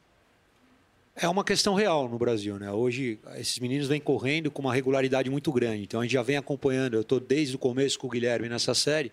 [1.21, 2.71] É uma questão real no Brasil, né?
[2.71, 5.83] Hoje esses meninos vêm correndo com uma regularidade muito grande.
[5.83, 6.95] Então a gente já vem acompanhando.
[6.95, 9.11] Eu estou desde o começo com o Guilherme nessa série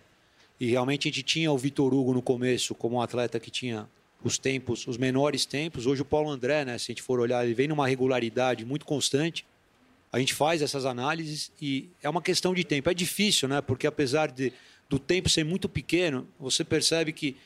[0.59, 3.87] e realmente a gente tinha o Vitor Hugo no começo como um atleta que tinha
[4.23, 5.85] os tempos, os menores tempos.
[5.85, 6.79] Hoje o Paulo André, né?
[6.79, 9.45] Se a gente for olhar, ele vem numa regularidade muito constante.
[10.11, 12.89] A gente faz essas análises e é uma questão de tempo.
[12.89, 13.61] É difícil, né?
[13.61, 14.51] Porque apesar de,
[14.89, 17.37] do tempo ser muito pequeno, você percebe que,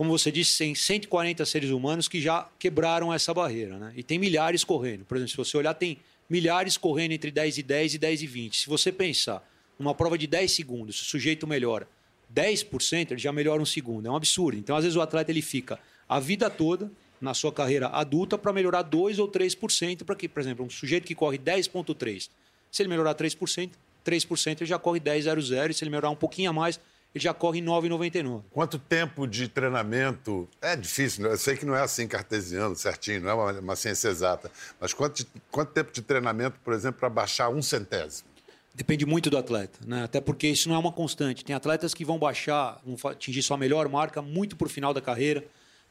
[0.00, 3.92] como você disse, tem 140 seres humanos que já quebraram essa barreira, né?
[3.94, 5.04] E tem milhares correndo.
[5.04, 8.26] Por exemplo, se você olhar, tem milhares correndo entre 10 e 10 e 10 e
[8.26, 8.56] 20.
[8.60, 9.46] Se você pensar
[9.78, 11.86] numa prova de 10 segundos, se o sujeito melhora
[12.34, 14.06] 10%, ele já melhora um segundo.
[14.06, 14.56] É um absurdo.
[14.56, 18.54] Então, às vezes, o atleta ele fica a vida toda na sua carreira adulta para
[18.54, 22.30] melhorar 2 ou 3%, para que, por exemplo, um sujeito que corre 10,3%,
[22.72, 26.48] se ele melhorar 3%, 3% ele já corre 10,00, e se ele melhorar um pouquinho
[26.48, 26.80] a mais,
[27.14, 28.42] ele já corre 9,99.
[28.50, 30.48] Quanto tempo de treinamento?
[30.60, 31.32] É difícil, né?
[31.32, 34.50] eu sei que não é assim cartesiano, certinho, não é uma, uma ciência exata.
[34.80, 38.30] Mas quanto, quanto tempo de treinamento, por exemplo, para baixar um centésimo?
[38.72, 40.04] Depende muito do atleta, né?
[40.04, 41.44] Até porque isso não é uma constante.
[41.44, 45.44] Tem atletas que vão baixar, vão atingir sua melhor marca muito por final da carreira.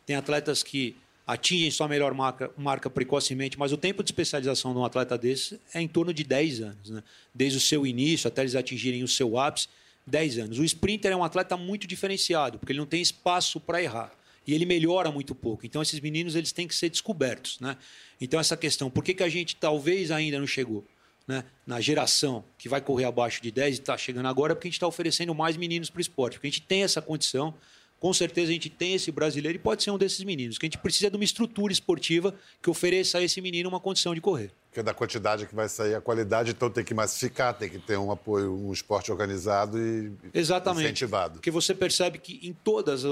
[0.05, 0.95] Tem atletas que
[1.27, 5.59] atingem sua melhor marca, marca precocemente, mas o tempo de especialização de um atleta desse
[5.73, 7.03] é em torno de 10 anos, né?
[7.35, 9.67] Desde o seu início até eles atingirem o seu ápice,
[10.05, 10.59] 10 anos.
[10.59, 14.11] O sprinter é um atleta muito diferenciado, porque ele não tem espaço para errar.
[14.47, 15.65] E ele melhora muito pouco.
[15.65, 17.59] Então, esses meninos eles têm que ser descobertos.
[17.59, 17.77] Né?
[18.19, 20.85] Então, essa questão, por que, que a gente talvez ainda não chegou?
[21.29, 24.69] né, na geração que vai correr abaixo de 10 e está chegando agora, porque a
[24.69, 27.53] gente está oferecendo mais meninos para o esporte, porque a gente tem essa condição.
[27.99, 30.55] Com certeza a gente tem esse brasileiro e pode ser um desses meninos.
[30.55, 33.79] O que a gente precisa de uma estrutura esportiva que ofereça a esse menino uma
[33.79, 34.51] condição de correr.
[34.69, 37.97] Porque da quantidade que vai sair a qualidade, então tem que massificar, tem que ter
[37.97, 40.85] um apoio, um esporte organizado e Exatamente.
[40.85, 41.33] incentivado.
[41.33, 43.03] Porque você percebe que em todas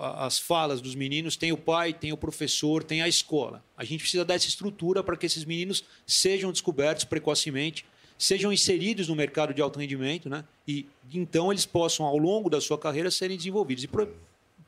[0.00, 3.62] as falas dos meninos tem o pai, tem o professor, tem a escola.
[3.76, 7.84] A gente precisa dessa estrutura para que esses meninos sejam descobertos precocemente,
[8.18, 10.44] sejam inseridos no mercado de alto rendimento, né?
[10.66, 13.84] E então eles possam, ao longo da sua carreira, serem desenvolvidos.
[13.84, 13.88] E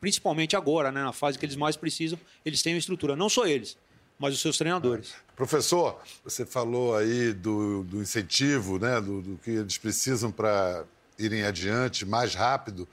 [0.04, 3.16] principalmente agora, né, na fase que eles mais precisam, eles têm uma estrutura.
[3.16, 3.74] Não só eles,
[4.18, 5.14] mas os seus treinadores.
[5.34, 10.84] Professor, você falou aí do, do incentivo, né, do, do que eles precisam para
[11.18, 12.86] irem adiante mais rápido,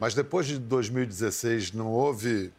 [0.00, 2.52] mas depois de 2016 não houve.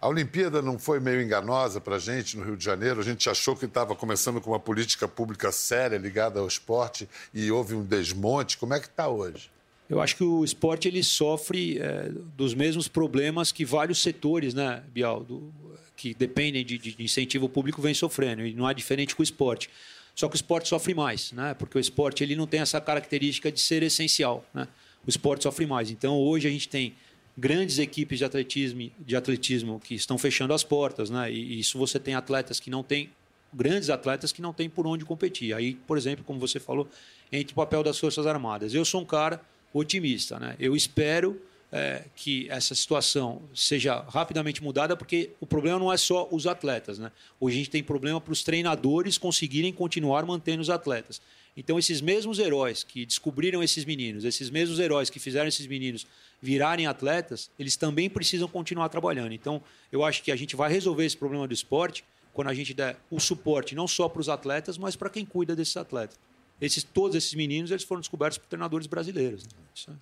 [0.00, 2.98] A Olimpíada não foi meio enganosa para a gente no Rio de Janeiro?
[2.98, 7.48] A gente achou que estava começando com uma política pública séria ligada ao esporte e
[7.52, 8.58] houve um desmonte.
[8.58, 9.48] Como é que está hoje?
[9.88, 14.82] Eu acho que o esporte ele sofre é, dos mesmos problemas que vários setores, né,
[14.92, 15.52] Bial, do,
[15.96, 19.70] que dependem de, de, incentivo público vem sofrendo e não é diferente com o esporte.
[20.14, 21.54] Só que o esporte sofre mais, né?
[21.54, 24.66] Porque o esporte ele não tem essa característica de ser essencial, né?
[25.06, 25.90] O esporte sofre mais.
[25.90, 26.94] Então hoje a gente tem
[27.36, 31.30] grandes equipes de atletismo, de atletismo que estão fechando as portas, né?
[31.30, 33.10] E isso você tem atletas que não têm
[33.52, 35.54] grandes atletas que não têm por onde competir.
[35.54, 36.88] Aí, por exemplo, como você falou,
[37.30, 38.74] entre o papel das Forças Armadas.
[38.74, 39.40] Eu sou um cara
[39.78, 40.56] otimista, né?
[40.58, 46.28] Eu espero é, que essa situação seja rapidamente mudada, porque o problema não é só
[46.30, 46.98] os atletas.
[46.98, 47.10] Né?
[47.40, 51.20] Hoje a gente tem problema para os treinadores conseguirem continuar mantendo os atletas.
[51.56, 56.06] Então, esses mesmos heróis que descobriram esses meninos, esses mesmos heróis que fizeram esses meninos
[56.40, 59.32] virarem atletas, eles também precisam continuar trabalhando.
[59.32, 62.74] Então, eu acho que a gente vai resolver esse problema do esporte quando a gente
[62.74, 66.18] der o suporte não só para os atletas, mas para quem cuida desses atletas.
[66.60, 69.44] Esses, todos esses meninos eles foram descobertos por treinadores brasileiros.
[69.86, 69.94] Né?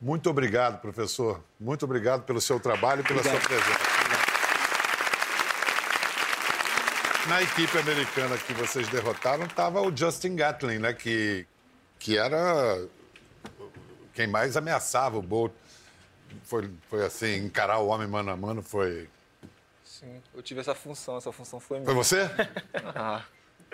[0.00, 1.42] Muito obrigado, professor.
[1.58, 3.40] Muito obrigado pelo seu trabalho e pela obrigado.
[3.40, 4.04] sua presença.
[7.28, 10.92] Na equipe americana que vocês derrotaram estava o Justin Gatlin, né?
[10.92, 11.46] Que,
[11.98, 12.86] que era
[14.12, 15.52] quem mais ameaçava o Bolt.
[16.42, 19.08] Foi, foi assim, encarar o homem mano a mano foi.
[19.82, 21.86] Sim, eu tive essa função, essa função foi minha.
[21.86, 22.28] Foi você?
[22.94, 23.24] ah,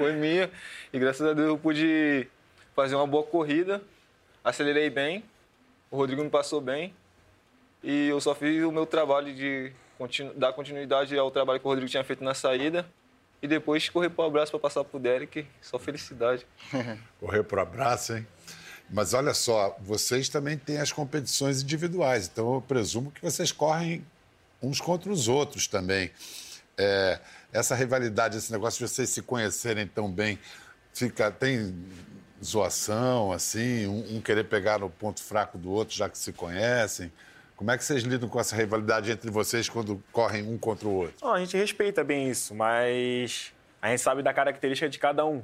[0.03, 0.51] foi minha.
[0.93, 2.27] E graças a Deus eu pude
[2.75, 3.83] fazer uma boa corrida,
[4.43, 5.23] acelerei bem
[5.91, 6.95] o Rodrigo me passou bem
[7.83, 11.69] e eu só fiz o meu trabalho de continu dar continuidade ao trabalho que o
[11.69, 12.87] Rodrigo tinha feito na saída
[13.43, 15.47] e depois correr para o abraço para passar para o Derek.
[15.61, 16.47] Só felicidade.
[17.19, 18.27] correr para o abraço, hein?
[18.89, 24.05] Mas olha só, vocês também têm as competições individuais, então eu presumo que vocês correm
[24.63, 26.11] uns contra os outros também.
[26.77, 27.21] É,
[27.53, 30.39] essa rivalidade, esse negócio de vocês se conhecerem tão bem,
[30.93, 31.75] fica tem
[32.43, 37.13] zoação, assim, um, um, querer pegar no ponto fraco do outro, já que se conhecem?
[37.55, 40.93] Como é que vocês lidam com essa rivalidade entre vocês quando correm um contra o
[40.93, 41.29] outro?
[41.29, 45.43] a gente respeita bem isso, mas a gente sabe da característica de cada um.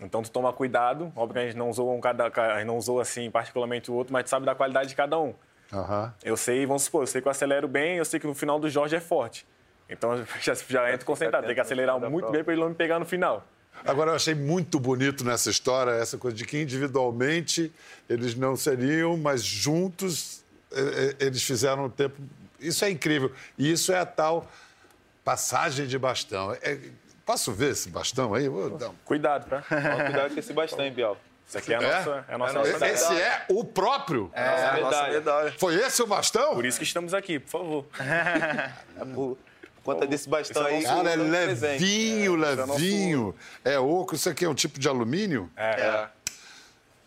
[0.00, 1.12] Então, tu toma cuidado.
[1.14, 3.94] Óbvio que a gente não usou, um cada, a gente não usou assim particularmente o
[3.94, 5.34] outro, mas tu sabe da qualidade de cada um.
[5.72, 6.10] Uhum.
[6.24, 8.58] Eu sei, vamos supor, eu sei que eu acelero bem, eu sei que no final
[8.58, 9.46] do Jorge é forte.
[9.90, 11.46] Então, já, já entro concentrado.
[11.46, 13.46] Tem que acelerar muito bem para ele não me pegar no final.
[13.84, 17.72] Agora, eu achei muito bonito nessa história essa coisa de que individualmente
[18.08, 20.44] eles não seriam, mas juntos
[21.18, 22.16] eles fizeram o tempo.
[22.58, 23.32] Isso é incrível.
[23.58, 24.46] E isso é a tal
[25.24, 26.52] passagem de bastão.
[26.62, 26.78] É...
[27.24, 28.48] Posso ver esse bastão aí?
[28.48, 28.90] Vou dar...
[29.04, 29.62] Cuidado, tá?
[29.62, 31.16] Cuidado com esse bastão, hein, Biel.
[31.46, 32.32] Isso aqui é a nossa, é?
[32.32, 34.30] É a nossa, é nossa Esse é o próprio?
[34.32, 35.54] É, é a nossa medalha.
[35.58, 36.54] Foi esse o bastão?
[36.54, 37.86] Por isso que estamos aqui, por favor.
[39.80, 40.82] é conta desse bastão aí.
[40.82, 43.34] Cara, é levinho, é, levinho.
[43.64, 44.14] É, oco.
[44.14, 45.50] Isso aqui é um tipo de alumínio?
[45.56, 45.80] É.
[45.80, 46.08] é.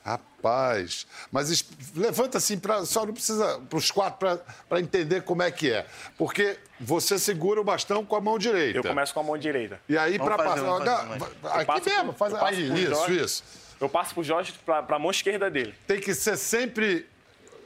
[0.04, 1.64] Rapaz, mas
[1.96, 5.86] levanta assim, pra, só não precisa para os quatro para entender como é que é.
[6.18, 8.80] Porque você segura o bastão com a mão direita.
[8.80, 9.80] Eu começo com a mão direita.
[9.88, 11.22] E aí, para passar.
[11.62, 12.84] Aqui mesmo, faz aí.
[12.84, 13.44] Isso, Jorge, isso.
[13.80, 15.74] Eu passo para o Jorge para a mão esquerda dele.
[15.88, 17.08] Tem que ser sempre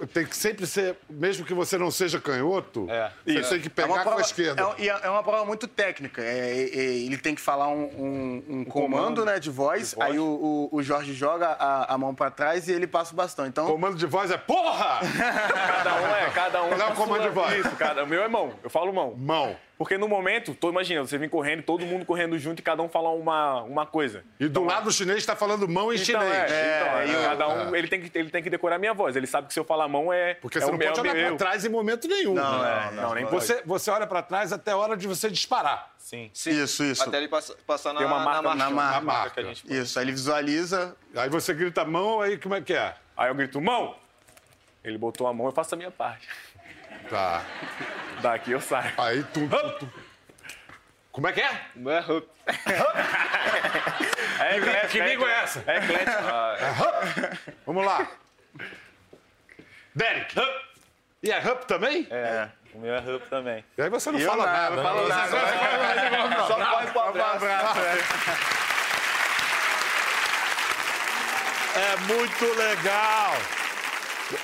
[0.06, 3.12] tem que sempre ser, mesmo que você não seja canhoto, é.
[3.26, 3.50] você Isso.
[3.50, 4.76] tem que pegar é prova, com a esquerda.
[4.78, 6.22] É, é, uma prova muito técnica.
[6.22, 9.90] É, é, é, ele tem que falar um, um, um comando, comando, né, de voz,
[9.92, 10.10] de voz.
[10.10, 13.16] aí o, o, o, Jorge joga a, a mão para trás e ele passa o
[13.16, 13.46] bastão.
[13.46, 13.66] Então...
[13.66, 15.00] Comando de voz é porra!
[15.68, 16.78] cada um é, cada um.
[16.78, 17.66] Não é o comando de voz.
[17.66, 19.16] Isso, cada, o meu é mão, eu falo mão.
[19.18, 19.56] Mão.
[19.78, 22.90] Porque no momento, tô, imagina, você vem correndo, todo mundo correndo junto e cada um
[22.90, 24.24] fala uma, uma coisa.
[24.40, 26.52] E do então, lado o chinês está falando mão em então, chinês.
[26.52, 27.78] É, então, é, cada um, é.
[27.78, 29.16] ele, tem que, ele tem que decorar a minha voz.
[29.16, 30.34] Ele sabe que se eu falar mão é.
[30.36, 32.34] Porque é você não pode olhar para trás em momento nenhum.
[32.34, 32.90] Não, né?
[32.94, 35.94] não, não, nem você, você olha para trás até a hora de você disparar.
[36.00, 36.32] Sim.
[36.34, 36.64] Sim.
[36.64, 37.04] Isso, isso.
[37.04, 38.58] Até ele passa, passar na, Tem uma marca, na marca.
[38.58, 39.30] Na marca, na marca.
[39.30, 40.96] que a gente Isso, aí ele visualiza.
[41.16, 42.96] Aí você grita mão, aí como é que é?
[43.16, 43.96] Aí eu grito mão.
[44.84, 46.28] Ele botou a mão, eu faço a minha parte.
[47.10, 47.42] Tá.
[48.22, 48.94] Daqui eu saio.
[48.98, 49.94] Aí tu, tu, tu.
[51.12, 51.62] Como é que é?
[51.76, 52.28] Não é Hup.
[54.40, 54.88] é eclético.
[54.92, 55.64] Que língua é essa?
[55.66, 56.12] É eclético.
[56.12, 58.08] É Vamos lá.
[59.96, 60.40] Derek.
[60.40, 60.68] Hup.
[61.24, 62.08] E é Hup também?
[62.12, 62.50] É.
[62.74, 63.66] O meu é Hup também.
[63.78, 64.76] E aí você não fala nada.
[64.76, 65.28] Não falo nada.
[66.48, 67.80] Só corre pro abraço.
[71.76, 73.34] É muito legal.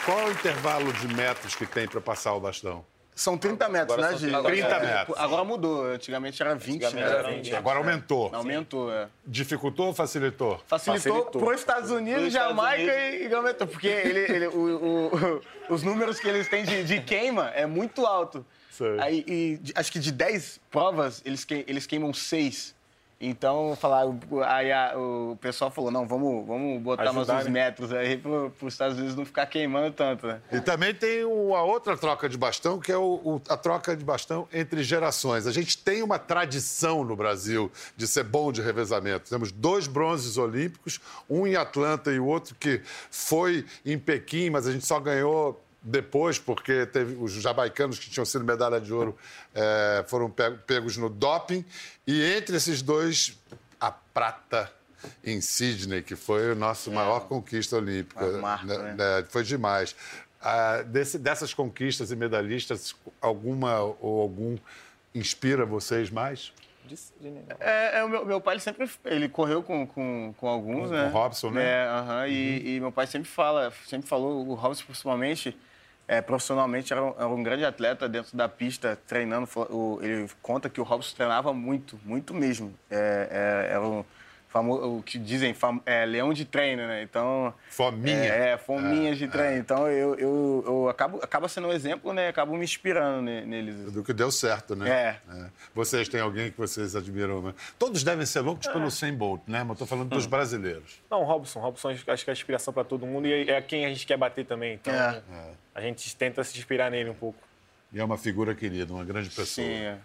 [0.05, 2.85] Qual é o intervalo de metros que tem para passar o bastão?
[3.15, 4.43] São 30 metros, Agora né, são Gi?
[4.43, 5.17] 30 É, metros.
[5.19, 5.85] Agora mudou.
[5.85, 7.19] Antigamente era 20, Antigamente né?
[7.19, 7.55] era 20.
[7.55, 8.33] Agora aumentou.
[8.33, 9.07] Aumentou, é.
[9.23, 10.59] Dificultou ou facilitou?
[10.65, 11.41] Facilitou, Facilitou.
[11.43, 13.31] para os Estados Unidos, Pros Estados Jamaica Unidos.
[13.31, 13.67] e, aumentou.
[13.67, 18.03] Porque ele, ele- o- o- os números que eles têm de, de queima é muito
[18.05, 18.43] alto.
[18.71, 18.99] Sei.
[18.99, 22.73] Aí, e acho que de 10 provas, eles, que- eles queimam 6.
[23.25, 27.51] Então, falaram, aí a- o pessoal falou, não, vamos, vamos botar Ajudar, nossos né?
[27.51, 30.41] metros aí para os Estados Unidos não ficar queimando tanto, né?
[30.51, 33.95] E também tem o- a outra troca de bastão, que é o- o- a troca
[33.95, 35.47] de bastão entre gerações.
[35.47, 39.29] A gente tem uma tradição no Brasil de ser bom de revezamento.
[39.29, 44.67] Temos dois bronzes olímpicos, um em Atlanta e o outro que foi em Pequim, mas
[44.67, 49.17] a gente só ganhou depois, porque teve os jamaicanos que tinham sido medalha de ouro
[49.53, 51.65] eh, foram pe- pegos no doping.
[52.07, 53.37] E entre esses dois,
[53.79, 54.71] a prata
[55.23, 58.23] em Sydney, que foi a nossa maior conquista olímpica.
[58.25, 58.95] Uma marca, né?
[58.97, 59.93] É, foi demais.
[60.41, 64.57] Ah, desse- dessas conquistas e medalhistas, alguma ou algum
[65.13, 66.53] inspira vocês mais?
[67.59, 70.95] É, é, o meu, meu pai ele sempre ele correu com, com, com alguns, Com-
[70.95, 71.03] né?
[71.03, 71.63] com o Robson, né?
[71.63, 75.57] É, aham, e, e meu pai sempre fala, sempre falou, o Robson principalmente,
[76.07, 79.47] é, profissionalmente era um, era um grande atleta dentro da pista, treinando.
[79.69, 82.73] O- ele conta que o Robson treinava muito, muito mesmo.
[82.89, 84.03] É, é, era um
[84.53, 87.01] famoso, o que dizem, fam, é, leão de treino, né?
[87.01, 87.51] Então...
[87.71, 88.15] Fominha.
[88.23, 89.57] É, é, fominhas de treino.
[89.57, 92.27] Então eu, eu, eu acabo, acaba sendo um exemplo, né?
[92.27, 93.91] Acabo me inspirando ne- neles.
[93.91, 94.89] Do que deu certo, né?
[94.89, 95.19] É.
[95.73, 97.41] Vocês têm alguém que vocês admiram?
[97.41, 97.53] né?
[97.79, 99.61] Todos devem ser loucos pelo 100 Bolt, né?
[99.63, 101.01] Mas eu tô falando dos brasileiros.
[101.09, 101.59] Não, Robson.
[101.59, 104.45] Robson acho que é inspiração para todo mundo e é quem a gente quer bater
[104.45, 104.75] também.
[104.75, 105.21] Então, É.
[105.73, 107.39] a gente tenta se inspirar nele um pouco.
[107.91, 109.65] E é uma figura querida, uma grande pessoa.
[109.67, 109.97] Sim, é.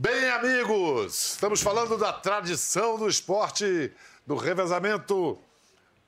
[0.00, 3.90] Bem, amigos, estamos falando da tradição do esporte,
[4.24, 5.36] do revezamento.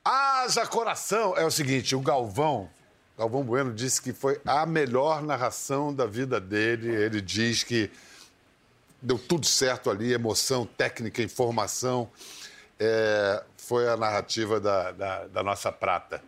[0.05, 1.37] Haja coração!
[1.37, 2.71] É o seguinte, o Galvão,
[3.19, 6.89] Galvão Bueno disse que foi a melhor narração da vida dele.
[6.89, 7.91] Ele diz que
[9.03, 12.09] deu tudo certo ali, emoção, técnica, informação.
[12.79, 16.23] É, foi a narrativa da, da, da nossa prata.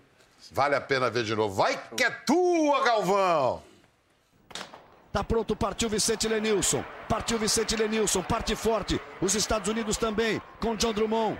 [0.50, 1.54] Vale a pena ver de novo.
[1.54, 3.62] Vai que é tua, Galvão!
[5.12, 6.82] Tá pronto, partiu Vicente Lenilson.
[7.06, 8.98] Partiu Vicente Lenilson, parte forte.
[9.20, 11.38] Os Estados Unidos também, com John Drummond.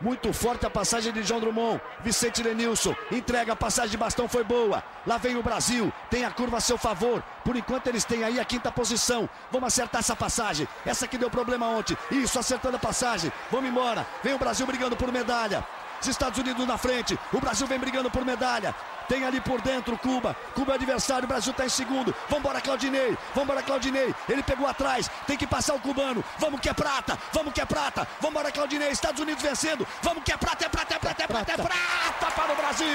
[0.00, 1.80] Muito forte a passagem de John Drummond.
[2.00, 4.84] Vicente Lenilson entrega a passagem de bastão, foi boa.
[5.04, 7.24] Lá vem o Brasil, tem a curva a seu favor.
[7.44, 9.28] Por enquanto eles têm aí a quinta posição.
[9.50, 10.68] Vamos acertar essa passagem.
[10.86, 11.96] Essa que deu problema ontem.
[12.08, 13.32] Isso, acertando a passagem.
[13.50, 14.06] Vamos embora.
[14.22, 15.66] Vem o Brasil brigando por medalha.
[16.02, 17.16] Os Estados Unidos na frente.
[17.32, 18.74] O Brasil vem brigando por medalha.
[19.08, 20.34] Tem ali por dentro Cuba.
[20.54, 21.24] Cuba é adversário.
[21.24, 22.14] O Brasil está em segundo.
[22.28, 23.16] Vambora, Claudinei.
[23.34, 24.12] Vambora, Claudinei.
[24.28, 25.08] Ele pegou atrás.
[25.26, 26.24] Tem que passar o cubano.
[26.38, 27.16] Vamos que é prata.
[27.32, 28.06] Vamos que é prata.
[28.20, 28.90] Vambora, Claudinei.
[28.90, 29.86] Estados Unidos vencendo.
[30.02, 32.86] Vamos que é prata, é prata, é prata, é prata, é prata para o Brasil.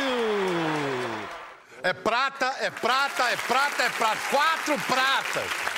[1.84, 4.18] É prata, é prata, é prata, é prata.
[4.30, 5.78] Quatro pratas.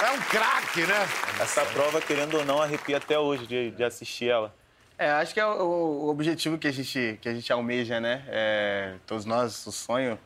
[0.00, 1.08] É um craque, né?
[1.40, 4.54] Essa prova, querendo ou não, arrepia até hoje de, de assistir ela.
[4.96, 8.24] É, acho que é o, o objetivo que a gente, que a gente almeja, né?
[8.28, 10.18] É, todos nós, o sonho,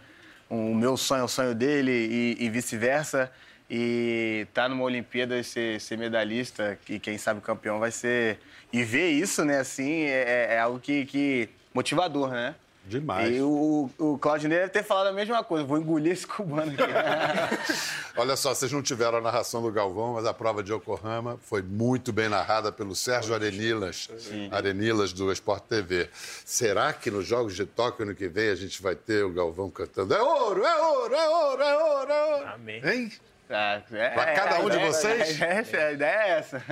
[0.48, 3.30] o meu sonho é o sonho dele e, e vice-versa.
[3.70, 8.38] E estar numa Olimpíada e ser, ser medalhista, e quem sabe campeão vai ser.
[8.72, 11.48] E ver isso, né, assim, é, é algo que, que.
[11.74, 12.54] motivador, né?
[12.88, 13.36] Demais.
[13.36, 16.82] E o, o Claudinei deve ter falado a mesma coisa, vou engolir esse cubano aqui.
[18.16, 21.60] Olha só, vocês não tiveram a narração do Galvão, mas a prova de Yokohama foi
[21.62, 24.08] muito bem narrada pelo Sérgio Arenilas,
[24.50, 26.08] Arenilas do Sport TV.
[26.44, 29.70] Será que nos Jogos de Tóquio ano que vem a gente vai ter o Galvão
[29.70, 32.46] cantando É ouro, é ouro, é ouro, é ouro, é ouro?
[32.54, 32.80] Amém.
[32.84, 33.12] Hein?
[33.50, 35.42] É, é, Pra cada um de ideia- vocês?
[35.42, 36.62] A ideia, a ideia é essa.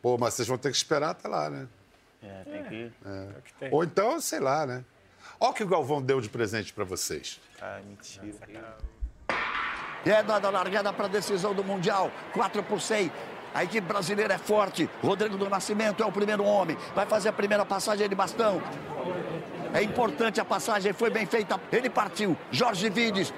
[0.00, 1.66] Pô, mas vocês vão ter que esperar até lá, né?
[2.22, 2.92] É, tem que.
[3.44, 3.68] que tem.
[3.72, 4.84] Ou então, sei lá, né?
[5.42, 7.40] Olha o que o Galvão deu de presente pra vocês.
[7.60, 8.76] Ah, mentira.
[10.06, 12.12] E é dada a largada para a decisão do Mundial.
[12.32, 13.10] 4 por 100.
[13.52, 14.88] A equipe brasileira é forte.
[15.02, 16.78] Rodrigo do Nascimento é o primeiro homem.
[16.94, 18.62] Vai fazer a primeira passagem de bastão.
[19.74, 21.60] É importante a passagem, foi bem feita.
[21.72, 22.36] Ele partiu.
[22.52, 23.34] Jorge Vides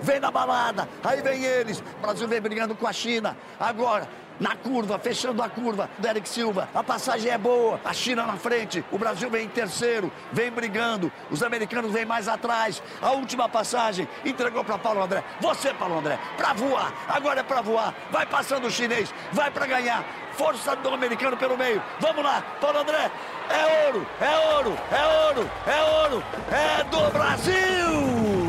[0.00, 0.88] vem na balada.
[1.02, 1.80] Aí vem eles.
[1.80, 3.36] O Brasil vem brigando com a China.
[3.58, 4.08] Agora,
[4.40, 5.88] na curva, fechando a curva.
[5.98, 6.68] Derek Silva.
[6.74, 7.80] A passagem é boa.
[7.84, 8.84] A China na frente.
[8.90, 10.10] O Brasil vem em terceiro.
[10.32, 11.10] Vem brigando.
[11.30, 12.82] Os americanos vêm mais atrás.
[13.00, 15.22] A última passagem entregou para Paulo André.
[15.40, 16.92] Você, Paulo André, para voar.
[17.08, 17.94] Agora é para voar.
[18.10, 19.12] Vai passando o chinês.
[19.32, 20.04] Vai para ganhar.
[20.32, 21.82] Força do americano pelo meio.
[21.98, 23.10] Vamos lá, Paulo André.
[23.50, 26.24] É ouro, é ouro, é ouro, é ouro.
[26.52, 28.48] É do Brasil!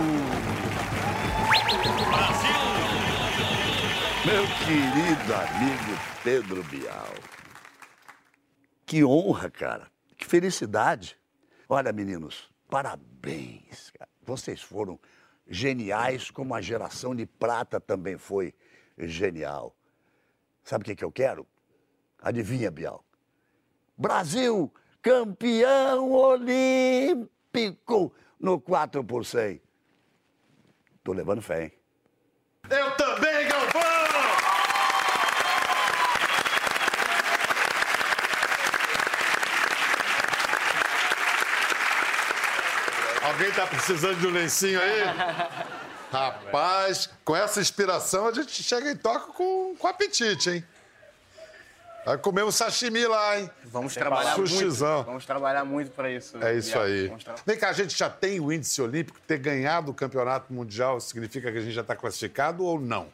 [4.31, 7.15] Meu querido amigo Pedro Bial.
[8.85, 9.87] Que honra, cara.
[10.15, 11.17] Que felicidade.
[11.67, 13.91] Olha, meninos, parabéns.
[14.21, 14.99] Vocês foram
[15.47, 18.53] geniais, como a geração de prata também foi
[18.99, 19.75] genial.
[20.63, 21.47] Sabe o que, que eu quero?
[22.21, 23.03] Adivinha, Bial?
[23.97, 24.71] Brasil
[25.01, 27.33] campeão olímpico
[28.39, 29.59] no 4 por 100.
[31.03, 31.71] Tô levando fé, hein?
[32.69, 33.99] Eu também, Galvão!
[43.39, 44.99] Alguém tá precisando de um lencinho aí?
[46.11, 50.63] Rapaz, com essa inspiração a gente chega em toca com, com apetite, hein?
[52.05, 53.49] Vai comer um sashimi lá, hein?
[53.63, 54.49] Vamos trabalhar muito.
[54.49, 55.03] Sushizão.
[55.03, 56.37] Vamos trabalhar muito para isso.
[56.43, 57.09] É isso aí.
[57.45, 61.49] Vem cá, a gente já tem o índice olímpico, ter ganhado o campeonato mundial significa
[61.49, 63.07] que a gente já está classificado ou não?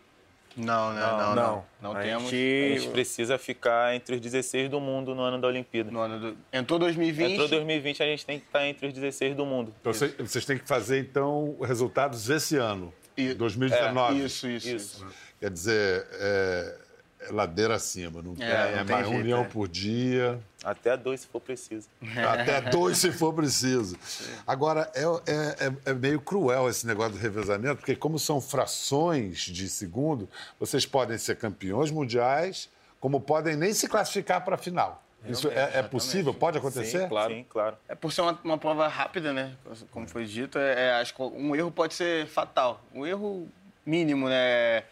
[0.58, 1.66] Não, não, não, não.
[1.82, 2.30] Não, a temos.
[2.30, 5.92] Gente, a gente precisa ficar entre os 16 do mundo no ano da Olimpíada.
[5.92, 6.38] No ano do...
[6.52, 7.32] Entrou 2020.
[7.34, 9.74] Entrou 2020, a gente tem que estar entre os 16 do mundo.
[9.82, 14.22] Então vocês, vocês têm que fazer, então, resultados esse ano, E- 2019.
[14.22, 15.06] É, isso, isso, isso.
[15.40, 16.85] Quer dizer, é
[17.32, 19.48] ladeira acima, não tem, É, não é tem mais um jeito, leão é.
[19.48, 20.40] por dia.
[20.64, 21.88] Até dois, se for preciso.
[22.16, 23.98] Até dois, se for preciso.
[24.48, 29.40] Agora, é, é- é- é meio cruel esse negócio do revezamento, porque como são frações
[29.40, 30.28] de segundo,
[30.60, 32.70] vocês podem ser campeões mundiais,
[33.00, 35.02] como podem nem se classificar para a final.
[35.28, 36.34] Isso é, é possível?
[36.36, 37.02] Pode acontecer?
[37.02, 37.34] Sim, claro.
[37.34, 37.76] Sim, claro.
[37.90, 39.56] É por ser uma, uma prova rápida, né?
[39.90, 42.80] Como foi dito, é, é, acho que um erro pode ser fatal.
[42.94, 43.48] Um erro
[43.84, 44.84] mínimo, né?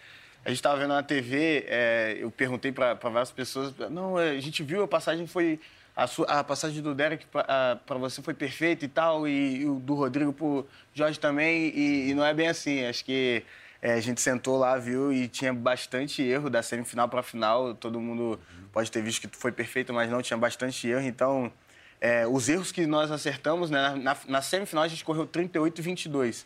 [0.46, 4.40] A gente estava vendo na TV, é, eu perguntei para várias pessoas, não, é, a
[4.42, 5.60] gente viu a passagem foi
[5.96, 9.76] a, sua- a passagem do Derek para você foi perfeita e tal, e, e o
[9.76, 12.84] do Rodrigo pro Jorge também, e, e não é bem assim.
[12.86, 13.44] Acho que
[13.82, 17.74] é, a gente sentou lá, viu, e tinha bastante erro da semifinal para final.
[17.76, 18.40] Todo mundo
[18.72, 21.06] pode ter visto que foi perfeito, mas não tinha bastante erro.
[21.06, 21.52] Então,
[22.02, 25.82] é, os erros que nós acertamos, né, na, na semifinal a gente correu 38 e
[25.82, 26.46] 22.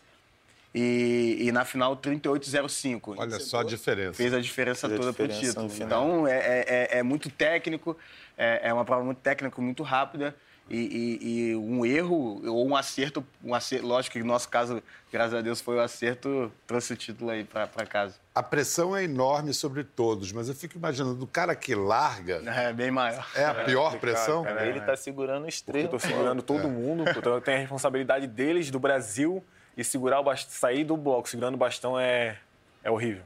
[0.80, 3.16] E, e na final 38,05.
[3.18, 4.14] Olha só a diferença.
[4.14, 5.84] Fez a diferença Fez a toda diferença pro título.
[5.86, 7.98] Então, é, é- é- é muito técnico,
[8.38, 10.36] é, é uma prova muito técnica, muito rápida.
[10.70, 14.84] E, e- e um erro ou um acerto, um acerto, lógico que no nosso caso,
[15.10, 18.16] graças a Deus, foi o acerto, trouxe o título aí para casa.
[18.36, 22.74] A pressão é enorme sobre todos, mas eu fico imaginando, o cara que larga, É
[22.74, 23.26] bem maior.
[23.34, 24.46] é a pior pressão?
[24.60, 25.86] Ele tá segurando os três.
[25.86, 29.42] Eu tô no segurando todo mundo, então eu tenho a responsabilidade deles, do Brasil,
[29.78, 32.38] e segurar o bastão, sair do bloco segurando o bastão é,
[32.84, 33.24] é horrível.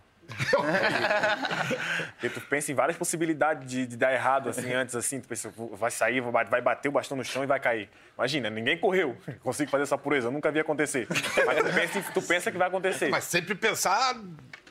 [2.12, 5.52] Porque tu pensa em várias possibilidades de, de dar errado assim antes, assim, tu pensa,
[5.74, 7.89] vai sair, vai bater o bastão no chão e vai cair.
[8.18, 11.08] Imagina, ninguém correu, consigo fazer essa pureza, eu nunca vi acontecer.
[11.45, 13.10] Mas tu pensa, tu pensa que vai acontecer.
[13.10, 14.16] Mas sempre pensar.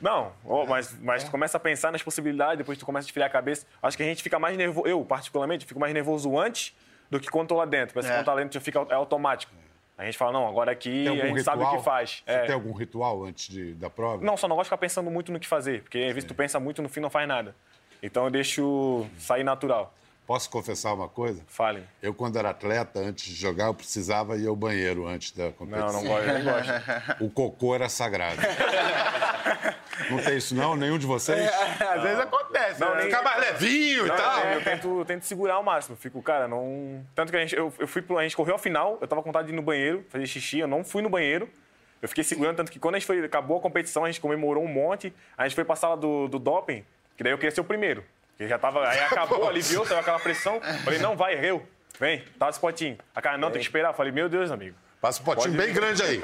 [0.01, 3.27] Não, ó, mas, mas tu começa a pensar nas possibilidades, depois tu começa a esfriar
[3.27, 3.65] a cabeça.
[3.83, 6.75] Acho que a gente fica mais nervoso, eu particularmente, fico mais nervoso antes
[7.09, 7.93] do que quando tô lá dentro.
[7.93, 8.17] Parece que É.
[8.17, 9.53] quando tá lá dentro já fica é automático.
[9.97, 11.43] A gente fala, não, agora aqui a gente ritual?
[11.43, 12.23] sabe o que faz.
[12.25, 12.45] Você É.
[12.45, 14.23] tem algum ritual antes de- da prova?
[14.23, 16.33] Não, só não gosto de ficar pensando muito no que fazer, porque às vezes tu
[16.33, 17.55] pensa muito no fim não faz nada.
[18.01, 19.93] Então eu deixo sair natural.
[20.27, 21.43] Posso confessar uma coisa?
[21.47, 21.83] Falem.
[22.01, 25.51] Eu, quando era atleta, antes de jogar, eu precisava ir ao banheiro antes da Não,
[25.53, 25.91] competição.
[25.91, 26.71] não gosto, eu nem gosto.
[27.23, 28.37] O cocô era sagrado.
[30.09, 30.75] não tem isso, não?
[30.75, 31.49] Nenhum de vocês?
[31.81, 32.79] Às vezes acontece.
[32.79, 33.01] Não, né?
[33.01, 34.39] nem- Ficar mais levinho e Não, tal.
[34.45, 35.97] eu, tento, eu tento segurar ao máximo.
[35.97, 37.05] Fico, cara, não.
[37.15, 39.21] Tanto que a gente, eu, eu fui pro, a gente correu a final, eu tava
[39.21, 41.49] com vontade de ir no banheiro, fazer xixi, eu não fui no banheiro.
[42.01, 44.63] Eu fiquei segurando, tanto que quando a gente foi, acabou a competição, a gente comemorou
[44.63, 45.13] um monte.
[45.37, 46.83] A gente foi pra sala do, do doping,
[47.17, 48.03] que daí eu queria ser o primeiro.
[48.37, 48.87] Que já tava.
[48.87, 50.59] Aí acabou, aliviou, tava aquela pressão.
[50.83, 51.65] Falei, não, vai, eu.
[51.99, 52.97] Vem, tá esse potinho.
[53.13, 53.93] A cara, não, tem que esperar.
[53.93, 54.75] Falei, meu Deus, amigo.
[54.99, 56.21] Passa um potinho Pode- bem grande aí.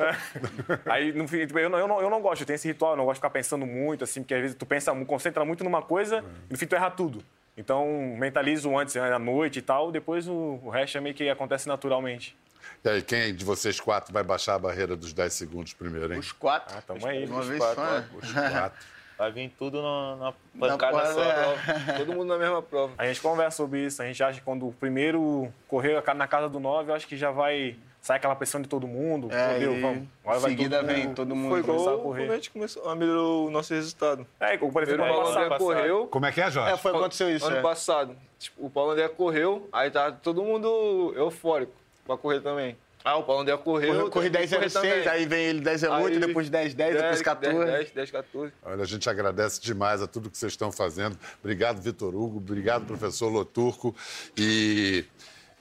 [0.85, 2.91] Aí, no fim, tipo, eu, não, eu, não, eu não gosto, eu tenho esse ritual,
[2.91, 5.63] eu não gosto de ficar pensando muito, assim, porque às vezes tu pensa, concentra muito
[5.63, 7.23] numa coisa e no fim tu erra tudo.
[7.57, 7.87] Então,
[8.19, 11.67] mentalizo antes, né, à noite e tal, depois o, o resto é meio que acontece
[11.67, 12.37] naturalmente.
[12.83, 16.19] E aí, quem de vocês quatro vai baixar a barreira dos 10 segundos primeiro, hein?
[16.19, 16.75] Os quatro.
[16.77, 17.25] Ah, tamo aí.
[17.25, 18.07] Uma os vez quatro, só, né?
[18.21, 18.79] Os quatro.
[19.17, 21.91] Vai vir tudo na, na Na pancada porrada, só.
[21.91, 21.97] é.
[21.97, 22.93] Todo mundo na mesma prova.
[22.97, 26.47] A gente conversa sobre isso, a gente acha que quando o primeiro correr na casa
[26.47, 29.29] do 9, eu acho que já vai sair aquela pressão de todo mundo.
[29.31, 30.07] É, Meu Deus, e vamos.
[30.23, 32.29] Agora seguida todo mundo vem todo mundo Foi começar igual a correr.
[32.29, 34.25] a gente começou a melhorou o nosso resultado.
[34.39, 35.43] É, ano o Paulo passado.
[35.45, 36.07] André correu.
[36.07, 36.73] Como é que é, Jorge?
[36.73, 37.45] É, foi aconteceu isso.
[37.45, 37.61] Ano é.
[37.61, 38.15] passado.
[38.39, 41.73] Tipo, o Paulo André correu, aí tá todo mundo eufórico
[42.05, 42.77] pra correr também.
[43.09, 43.93] Ah, o Paulo André correu.
[43.95, 45.07] Corri, corri tem que correr 10,06, também.
[45.07, 47.57] aí vem ele 10,08, Aí- depois 10,10, depois 14.
[47.57, 48.53] 10, 10, 10, 14.
[48.63, 51.17] Olha, a gente agradece demais a tudo que vocês estão fazendo.
[51.39, 52.39] Obrigado, Vitor Hugo.
[52.39, 53.95] Obrigado, professor Loturco.
[54.37, 55.05] E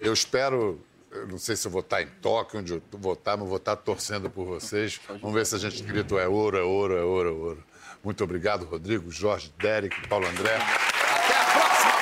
[0.01, 0.81] eu espero.
[1.13, 3.59] Eu não sei se eu vou estar em Tóquio, onde eu vou estar, mas vou
[3.59, 5.01] estar torcendo por vocês.
[5.09, 7.65] Vamos ver se a gente grita é ouro, é ouro, é ouro, é ouro.
[8.03, 10.57] Muito obrigado, Rodrigo, Jorge, Derek, Paulo André.
[10.57, 11.93] Até a próxima!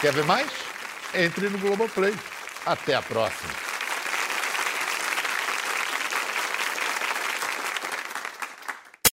[0.00, 0.67] Quer ver mais?
[1.14, 2.14] Entre no Globoplay.
[2.66, 3.67] Até a próxima.